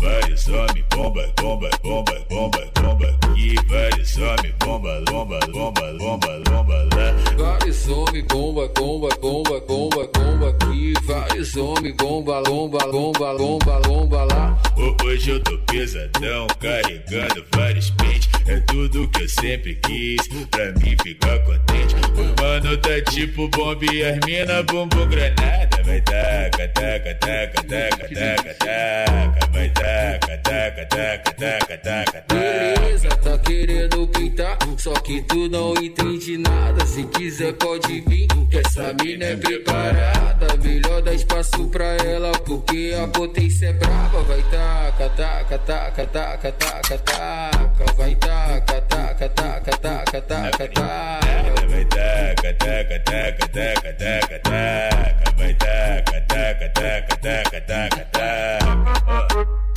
Vários 0.00 0.48
homens, 0.48 0.84
bomba, 0.90 1.22
bomba, 1.36 1.70
bomba, 1.82 2.12
bomba, 2.28 2.58
bomba 2.82 3.06
aqui. 3.22 3.54
Vários 3.68 4.16
homens, 4.16 4.54
bomba, 4.58 4.98
lomba, 5.10 5.38
lomba, 5.48 5.90
lomba, 5.92 6.42
lomba 6.50 6.74
lá. 6.96 7.29
Vários 7.50 7.88
homens, 7.88 8.24
bomba, 8.28 8.68
bomba, 8.68 9.08
bomba, 9.20 9.60
bomba, 9.66 10.08
bomba 10.14 10.48
aqui. 10.50 10.92
Vários 11.04 11.56
homens, 11.56 11.96
bomba, 11.96 12.38
lomba, 12.48 12.84
lomba, 12.86 13.32
lomba, 13.32 13.78
lomba 13.88 14.24
lá. 14.24 14.56
Ho- 14.76 14.96
Hoje 15.04 15.30
eu 15.32 15.42
tô 15.42 15.58
pesadão, 15.66 16.46
carregando 16.60 17.44
vários 17.54 17.90
pentes. 17.90 18.28
É 18.46 18.56
tudo 18.60 19.08
que 19.08 19.22
eu 19.24 19.28
sempre 19.28 19.74
quis, 19.84 20.28
pra 20.50 20.66
mim 20.74 20.96
ficar 21.02 21.38
contente. 21.40 21.94
O 22.16 22.40
mano 22.40 22.76
tá 22.78 23.00
tipo 23.10 23.48
bomba 23.48 23.84
e 23.92 24.04
as 24.04 24.18
mina 24.24 24.62
bumbum 24.62 25.06
granada. 25.08 25.82
Vai 25.84 26.00
taca, 26.02 26.68
taca, 26.68 27.14
taca, 27.16 27.62
taca, 27.64 28.08
taca, 28.14 28.54
taca. 28.54 29.48
Vai 29.52 29.68
taca, 29.70 30.38
taca, 30.38 30.86
taca, 30.86 31.34
taca, 31.34 31.78
taca, 31.78 31.78
taca. 31.78 32.24
Beleza, 32.28 33.08
tá 33.16 33.38
querendo 33.38 34.06
pintar, 34.08 34.56
só 34.78 34.92
que 34.94 35.20
tu 35.22 35.48
não 35.48 35.74
entende 35.74 36.38
nada. 36.38 36.86
Se 36.86 37.02
quiser 37.04 37.39
pode 37.54 38.00
vir, 38.02 38.28
que 38.50 38.58
essa 38.58 38.92
mina 39.02 39.24
é 39.24 39.36
preparada. 39.36 40.56
Melhor 40.62 41.00
dar 41.00 41.14
espaço 41.14 41.68
pra 41.70 41.86
ela, 42.04 42.32
porque 42.44 42.94
a 43.02 43.08
potência 43.08 43.68
é 43.68 43.72
brava. 43.72 44.22
Vai 44.24 44.42
taca, 44.42 45.08
taca, 45.10 45.58
taca, 45.58 46.06
taca, 46.06 46.52
taca, 46.52 46.98
taca. 46.98 47.94
Vai 47.96 48.14
taca, 48.16 48.82
taca, 48.82 49.28
taca, 49.30 49.76
taca, 49.78 50.20
taca, 50.20 50.68
taca. 50.68 51.20
Vai 51.68 51.84
taca, 51.86 52.54
taca, 52.54 53.00
taca, 53.00 53.48
taca, 53.48 53.92
taca, 53.94 54.38
taca. 54.40 55.34
Vai 55.38 55.54
taca, 55.54 56.20
taca, 56.28 56.68
taca, 56.68 57.16
taca, 57.16 57.60
taca, 57.62 58.04
taca. 58.12 58.58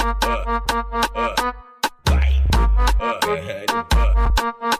Ah, 0.05 0.61
ah, 0.75 1.35
ah. 1.39 1.53
Vai! 2.09 2.43
Ah, 2.55 3.19
é, 3.37 3.65
ah, 3.71 4.31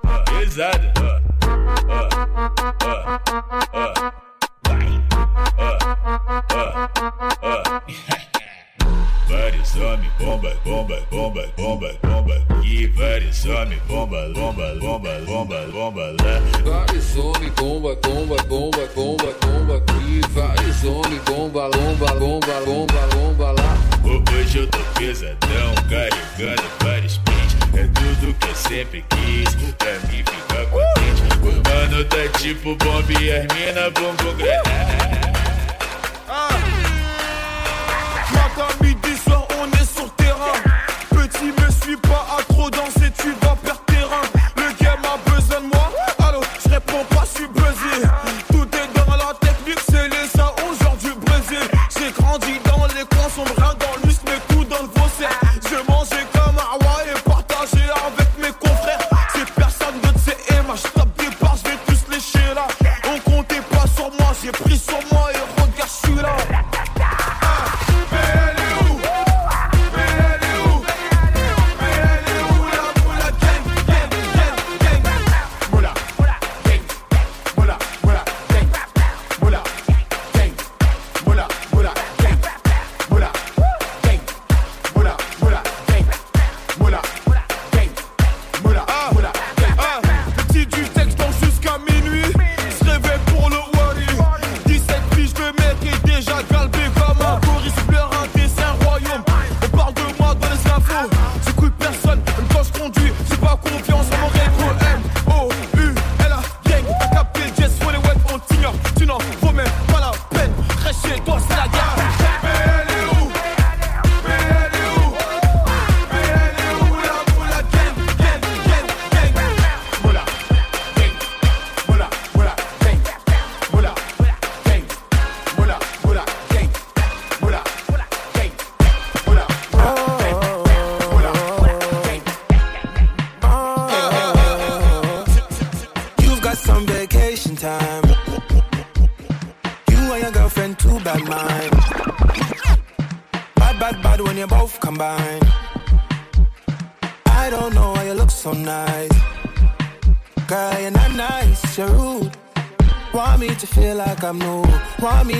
ah. 0.04 0.24
Pesado! 0.28 1.33
Vários 9.28 9.76
homens, 9.76 10.12
bomba, 10.20 10.52
bomba, 10.66 11.00
bomba, 11.10 11.48
bomba, 11.58 11.94
bomba 12.04 12.34
aqui. 12.50 12.88
Vários 12.88 13.46
homens, 13.46 13.82
bomba, 13.88 14.30
bomba, 14.34 14.76
bomba, 14.80 15.20
bomba, 15.26 15.66
bomba 15.72 16.02
lá. 16.22 16.42
Vários 16.66 17.16
homens, 17.18 17.52
bomba, 17.54 17.96
bomba, 17.96 18.36
bomba, 18.44 18.88
bomba, 18.96 19.34
bomba 19.42 19.78
aqui. 19.78 20.22
Vários 20.34 20.84
homens, 20.84 21.22
bomba, 21.24 21.68
lomba, 21.68 22.12
lomba, 22.14 22.60
lomba, 22.66 23.16
lomba 23.16 23.52
lá. 23.52 23.78
Ho- 24.04 24.24
Hoje 24.38 24.58
eu 24.60 24.68
tô 24.68 24.80
pesadão, 25.00 25.74
carregando 25.90 26.64
vários 26.84 27.18
pentes. 27.20 27.56
É 27.76 27.88
tudo 27.88 28.34
que 28.36 28.48
eu 28.48 28.56
sempre 28.56 29.06
quis, 29.10 29.56
pra 29.78 29.94
mim 30.12 30.18
ficar 30.24 30.66
contente. 30.68 31.03
Mano 31.74 32.06
tá 32.06 32.28
tipo 32.38 32.76
e 39.08 39.18
soir, 39.18 39.48
on 39.60 39.68
est 39.82 39.98
sur 39.98 40.08
terrain. 40.14 40.54
Petit, 41.10 41.46
me 41.46 41.72
suis 41.82 41.98
pas 41.98 42.28
à 42.38 42.44
trop 42.44 42.70
danser, 42.70 43.12
tu 43.18 43.34
vas 43.42 43.56
perdre 43.56 43.82
terrain. 43.88 44.22
Le 44.56 44.72
game 44.84 45.04
a 45.04 45.18
besoin 45.32 45.62
de 45.62 45.66
moi, 45.66 45.92
allô, 46.20 46.42
je 46.64 46.70
réponds 46.70 47.06
pas, 47.10 47.26
suis. 47.26 47.48
Tout 48.52 48.68
est 48.76 48.90
dans 48.94 49.16
la 49.16 49.34
technique, 49.42 49.82
c'est 49.90 50.10
les 50.10 50.28
du 51.02 51.12
Brésil. 51.26 51.68
J'ai 51.98 52.12
grandi 52.12 52.60
dans 52.66 52.86
les 52.96 53.06
coins 53.06 53.30
sombres, 53.36 53.56
dans 53.56 53.96
le 53.98 54.03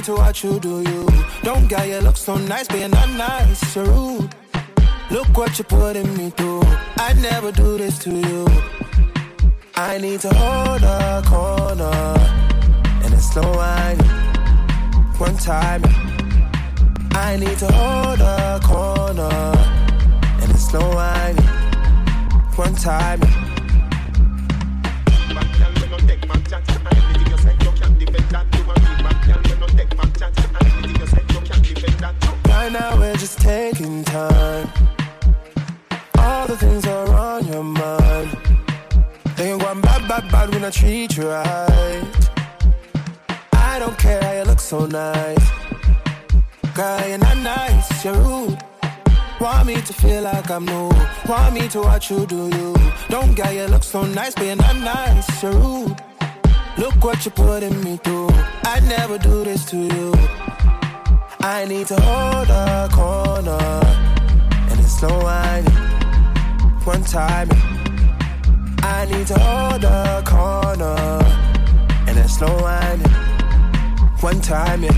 To 0.04 0.16
watch 0.16 0.44
you 0.44 0.60
do 0.60 0.82
you. 0.82 1.08
Don't 1.44 1.66
get 1.70 1.88
you 1.88 2.00
look 2.00 2.18
so 2.18 2.36
nice, 2.36 2.70
you're 2.74 2.90
not 2.90 3.10
nice, 3.12 3.74
you're 3.74 3.86
rude. 3.86 4.36
Look 5.10 5.30
what 5.38 5.58
you're 5.58 5.66
putting 5.66 6.18
me 6.18 6.30
through. 6.32 6.64
I'd 6.98 7.22
never 7.22 7.54
do 7.54 7.78
this 7.78 8.00
to 8.00 8.10
you. 8.10 8.46
I 9.76 9.98
need 10.00 10.20
to 10.20 10.34
hold 10.34 10.84
a 10.84 11.24
corner 11.26 11.94
and 13.02 13.14
it's 13.14 13.32
slow 13.32 13.50
wine. 13.54 13.98
One 15.20 15.38
time, 15.38 15.84
I 17.12 17.38
need 17.40 17.58
to 17.60 17.72
hold 17.72 18.20
a 18.20 18.60
corner 18.62 19.54
and 20.42 20.52
it's 20.52 20.70
slow 20.70 20.96
wine. 20.96 21.38
One 22.58 22.76
time. 22.76 23.43
gonna 40.54 40.72
treat 40.72 41.18
you 41.18 41.28
right. 41.28 42.04
I 43.54 43.80
don't 43.80 43.98
care 43.98 44.22
how 44.22 44.34
you 44.34 44.44
look 44.44 44.60
so 44.60 44.86
nice. 44.86 45.50
Girl, 46.76 47.08
you're 47.08 47.18
not 47.18 47.38
nice, 47.38 48.06
you're 48.06 48.14
rude. 48.14 48.58
Want 49.42 49.68
me 49.68 49.76
to 49.76 49.94
feel 49.94 50.22
like 50.22 50.50
I'm 50.52 50.66
new. 50.66 50.92
Want 51.28 51.54
me 51.56 51.68
to 51.70 51.80
watch 51.82 52.12
you 52.12 52.26
do 52.28 52.50
you. 52.50 52.76
Don't 53.10 53.36
care, 53.36 53.52
you 53.52 53.66
look 53.66 53.84
so 53.84 54.04
nice, 54.04 54.36
but 54.36 54.46
you're 54.46 54.56
not 54.56 54.76
nice, 54.78 55.44
you're 55.44 55.54
rude. 55.54 55.98
Look 56.78 57.04
what 57.04 57.26
you're 57.26 57.34
putting 57.34 57.84
me 57.84 57.98
through. 57.98 58.30
I 58.64 58.80
never 58.82 59.18
do 59.18 59.44
this 59.44 59.66
to 59.72 59.78
you. 59.78 60.14
I 61.40 61.66
need 61.66 61.88
to 61.88 62.00
hold 62.00 62.50
a 62.50 62.90
corner. 62.92 63.82
And 64.70 64.80
it's 64.80 65.00
slow 65.00 65.24
whining. 65.24 65.74
One 66.86 67.04
time. 67.04 67.73
I 69.04 69.06
need 69.06 69.28
to 69.28 69.38
hold 69.38 69.82
the 69.82 70.24
corner 70.26 70.96
and 72.08 72.18
a 72.18 72.30
slow 72.30 72.56
wine. 72.62 73.02
One 74.22 74.40
time, 74.40 74.84
yeah. 74.84 74.92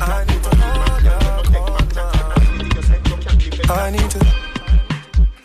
I 0.00 0.24
need 0.24 0.42
to 0.42 0.48
hold 0.56 1.02
the 1.04 1.12
corner. 1.52 2.08
I 3.68 3.90
need 3.90 4.10
to. 4.12 4.18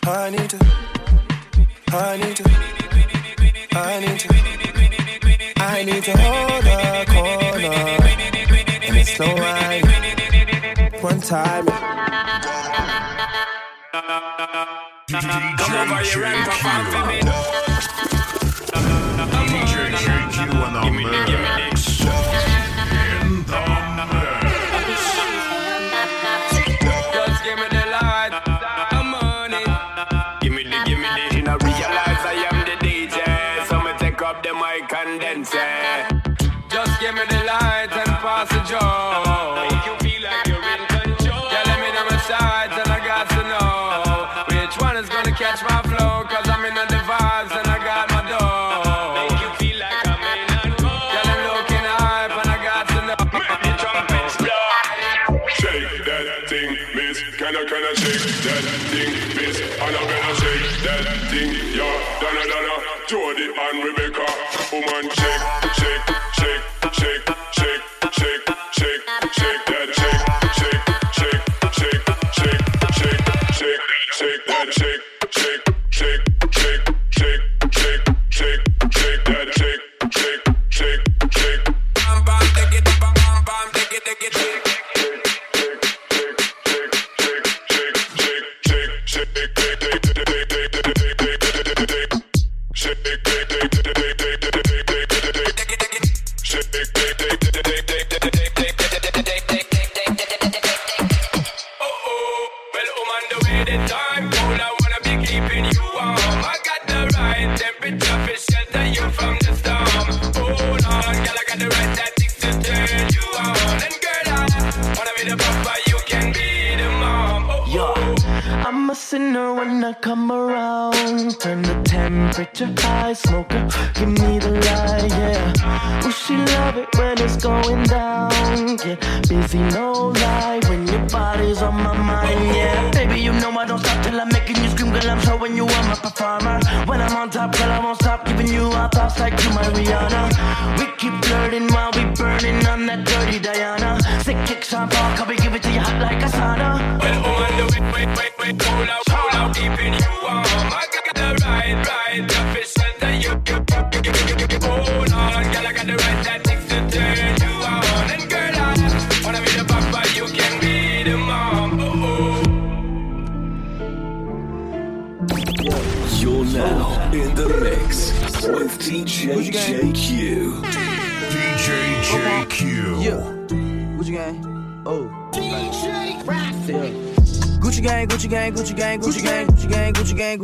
I 0.07 0.29
need 0.29 0.49
to. 0.49 0.57
I 1.91 2.17
need 2.17 2.37
to. 2.37 2.43
I 3.75 3.99
need 3.99 4.19
to. 4.21 4.29
I 5.57 5.83
need 5.83 6.03
to 6.05 6.13
hold 6.15 6.63
the 6.63 7.05
corner 7.11 7.73
and 8.87 8.95
a 8.95 9.03
slow 9.03 9.35
wine. 9.35 9.83
One 11.01 11.19
time. 11.19 11.67
Yeah. 11.67 12.66
Come 13.93 14.03
over 15.13 16.01
here 16.03 16.25
and 16.25 16.45
perform 16.45 16.85
for 16.91 17.05
me. 17.07 17.21
DJ 19.47 19.95
JQ 19.95 20.37
and 20.67 20.75
the 20.75 21.26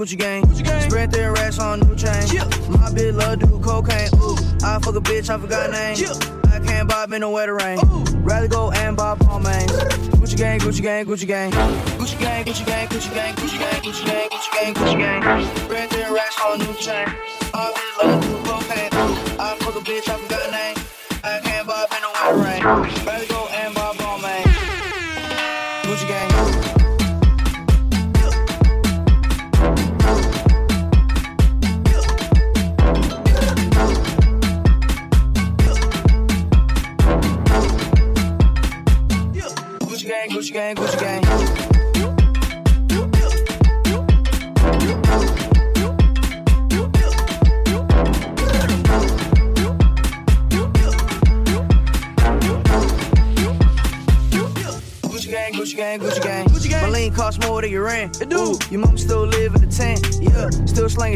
Gucci 0.04 0.18
gang. 0.18 0.44
Gucci 0.44 0.66
gang. 0.66 0.82
Spread 0.82 1.12
their 1.12 1.32
racks 1.32 1.60
on 1.60 1.80
new 1.80 1.96
chain. 1.96 2.12
Yeah. 2.28 2.44
My 2.68 2.92
bitch 2.92 3.16
love 3.16 3.40
do 3.40 3.48
cocaine. 3.64 4.10
Ooh. 4.20 4.36
I 4.62 4.78
fuck 4.84 4.98
a 4.98 5.00
bitch, 5.00 5.30
I 5.30 5.38
forgot 5.38 5.72
name. 5.72 5.96
Yeah. 5.96 6.52
I 6.52 6.60
can't 6.60 6.90
bob 6.90 7.14
in 7.14 7.22
the 7.22 7.30
wetter 7.30 7.56
rain. 7.56 7.80
Ooh. 7.80 8.04
Rather 8.18 8.50
go 8.50 8.70
and 8.72 8.98
bob 8.98 9.26
all 9.30 9.40
mains. 9.40 9.72
Gucci 10.20 10.36
gang, 10.36 10.60
Gucci 10.60 10.82
gang, 10.82 11.06
Gucci 11.06 11.26
gang. 11.26 11.52
Gucci 11.52 12.20
gang, 12.20 12.44
Gucci 12.44 12.66
gang, 12.66 12.88
Gucci 12.90 13.14
gang, 13.14 13.34
Gucci 13.34 13.58
gang, 13.58 13.82
Gucci 13.82 14.06
gang, 14.06 14.30
Gucci 14.30 14.52
gang, 14.52 14.74
Gucci 14.74 14.98
gang. 15.00 15.58
Spread 15.64 15.90
their 15.92 16.12
racks 16.14 16.38
on 16.42 16.60
new 16.60 16.74
chain. 16.74 17.08
My 17.54 17.72
bitch 17.72 18.04
love 18.04 18.22
do 18.24 18.44
cocaine. 18.44 18.90
I 19.40 19.56
fuck 19.62 19.76
a 19.76 19.80
bitch, 19.80 20.10
I 20.10 20.18
forgot 20.18 20.52
name. 20.52 20.76
I 21.24 21.40
can't 21.40 21.66
bob 21.66 21.88
in 21.96 22.02
the 22.04 22.10
wetter 22.12 22.44
rain. 22.44 22.62
Rather 23.06 23.26
go 23.28 23.43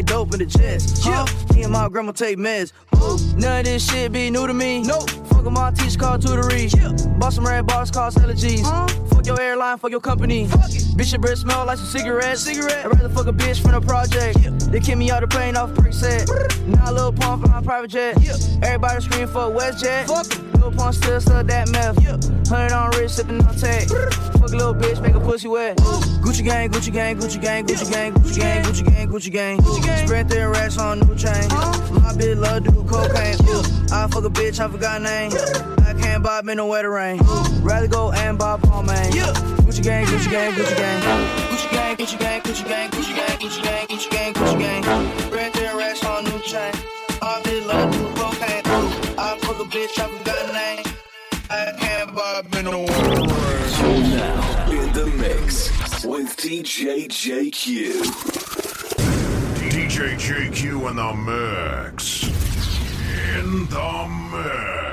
dope 0.02 0.32
in 0.32 0.40
the 0.40 0.46
chest. 0.46 1.02
Huh? 1.02 1.10
Yeah. 1.10 1.22
Uh-huh. 1.22 1.54
Me 1.54 1.62
and 1.62 1.72
my 1.72 1.88
grandma 1.88 2.12
take 2.12 2.38
meds. 2.38 2.72
Ooh. 2.96 3.38
None 3.38 3.60
of 3.60 3.64
this 3.64 3.88
shit 3.88 4.12
be 4.12 4.30
new 4.30 4.46
to 4.46 4.54
me. 4.54 4.82
Nope. 4.82 5.08
Fuck 5.28 5.44
my 5.44 5.70
teacher 5.70 5.98
called 5.98 6.24
call 6.24 6.36
tutory. 6.36 6.68
Yeah. 6.74 7.16
Bought 7.18 7.32
some 7.32 7.46
red 7.46 7.66
bars, 7.66 7.90
calls 7.90 8.16
allergies. 8.16 8.62
Huh? 8.62 8.86
Fuck 9.08 9.26
your 9.26 9.40
airline, 9.40 9.78
fuck 9.78 9.90
your 9.90 10.00
company. 10.00 10.46
Fuck 10.46 10.70
it. 10.70 10.82
Bitch, 10.96 11.12
your 11.12 11.20
breath 11.20 11.38
smell 11.38 11.64
like 11.64 11.78
some 11.78 11.86
cigarettes. 11.86 12.42
Cigarette. 12.42 12.84
I'd 12.84 12.94
rather 12.94 13.08
fuck 13.08 13.26
a 13.26 13.32
bitch 13.32 13.60
from 13.62 13.72
the 13.72 13.80
project. 13.80 14.38
Yeah. 14.40 14.50
They 14.50 14.80
kick 14.80 14.96
me 14.96 15.10
out 15.10 15.20
the 15.20 15.28
plane 15.28 15.56
off 15.56 15.70
preset. 15.70 16.26
Now 16.66 16.88
now 16.88 16.92
little 16.92 17.12
pump 17.12 17.46
my 17.48 17.60
private 17.60 17.90
jet. 17.90 18.16
Yeah. 18.20 18.34
Everybody 18.62 19.00
scream 19.02 19.28
for 19.28 19.50
WestJet. 19.50 20.06
Fuck 20.06 20.26
it. 20.26 20.48
Little 20.54 20.72
Pump 20.72 20.94
still 20.94 21.20
sell 21.20 21.44
that 21.44 21.70
meth. 21.70 22.02
Yeah. 22.02 22.18
Hundred 22.48 22.72
on 22.74 22.90
rich, 22.98 23.10
sipping 23.12 23.44
on 23.44 23.54
tape. 23.56 23.88
Fuck 24.48 24.54
a 24.54 24.64
little 24.64 24.74
bitch, 24.74 25.02
make 25.02 25.14
a 25.14 25.20
pussy 25.20 25.46
wet. 25.46 25.76
Gucci 26.24 26.42
gang, 26.42 26.70
Gucci 26.70 26.90
gang, 26.90 27.18
Gucci 27.18 27.38
gang, 27.38 27.66
Gucci 27.66 27.90
gang, 27.90 28.14
Gucci 28.14 28.40
gang, 28.40 28.64
Gucci 28.64 29.30
gang, 29.30 29.60
Gucci 29.60 29.84
gang. 29.84 30.06
Spread 30.06 30.30
their 30.30 30.48
racks 30.48 30.78
on 30.78 31.00
new 31.00 31.14
chain. 31.16 31.48
My 32.00 32.14
bitch 32.16 32.40
love 32.40 32.64
do 32.64 32.72
cocaine. 32.84 33.36
I 33.92 34.08
fuck 34.08 34.24
a 34.24 34.30
bitch, 34.30 34.58
I 34.58 34.68
forgot 34.68 35.02
name. 35.02 35.32
I 35.84 35.92
can't 36.00 36.22
buy 36.22 36.40
me 36.40 36.54
no 36.54 36.66
wetter 36.66 36.90
rain. 36.90 37.20
Rather 37.60 37.88
go 37.88 38.10
and 38.10 38.38
buy 38.38 38.56
Paul 38.56 38.84
man. 38.84 39.12
Gucci 39.12 39.82
gang, 39.82 40.06
Gucci 40.06 40.30
gang, 40.30 40.52
Gucci 40.54 40.76
gang. 40.78 41.02
Gucci 41.50 41.70
gang, 41.70 41.96
Gucci 41.96 42.18
gang, 42.18 42.40
Gucci 42.40 42.64
gang, 42.64 42.90
Gucci 42.90 43.14
gang, 43.14 43.38
Gucci 43.38 43.62
gang, 43.62 43.86
Gucci 43.86 44.10
gang, 44.10 44.32
Gucci 44.32 44.58
gang. 44.58 45.20
Spread 45.26 45.52
their 45.52 45.76
racks 45.76 46.02
on 46.06 46.24
new 46.24 46.40
chain. 46.40 46.72
My 47.20 47.38
bitch 47.44 47.66
love 47.66 47.92
do 47.92 47.98
cocaine. 48.18 48.62
I 49.18 49.38
fuck 49.42 49.60
a 49.60 49.64
bitch, 49.64 49.98
I 49.98 50.08
forgot 50.08 50.27
Now 53.80 54.70
in 54.70 54.92
the 54.92 55.06
mix 55.06 56.04
with 56.04 56.36
DJ 56.36 57.06
JQ. 57.06 58.02
DJ 59.54 60.18
JQ 60.18 60.90
in 60.90 60.96
the 60.96 61.12
mix. 61.94 62.24
In 63.38 63.66
the 63.68 64.08
mix. 64.32 64.87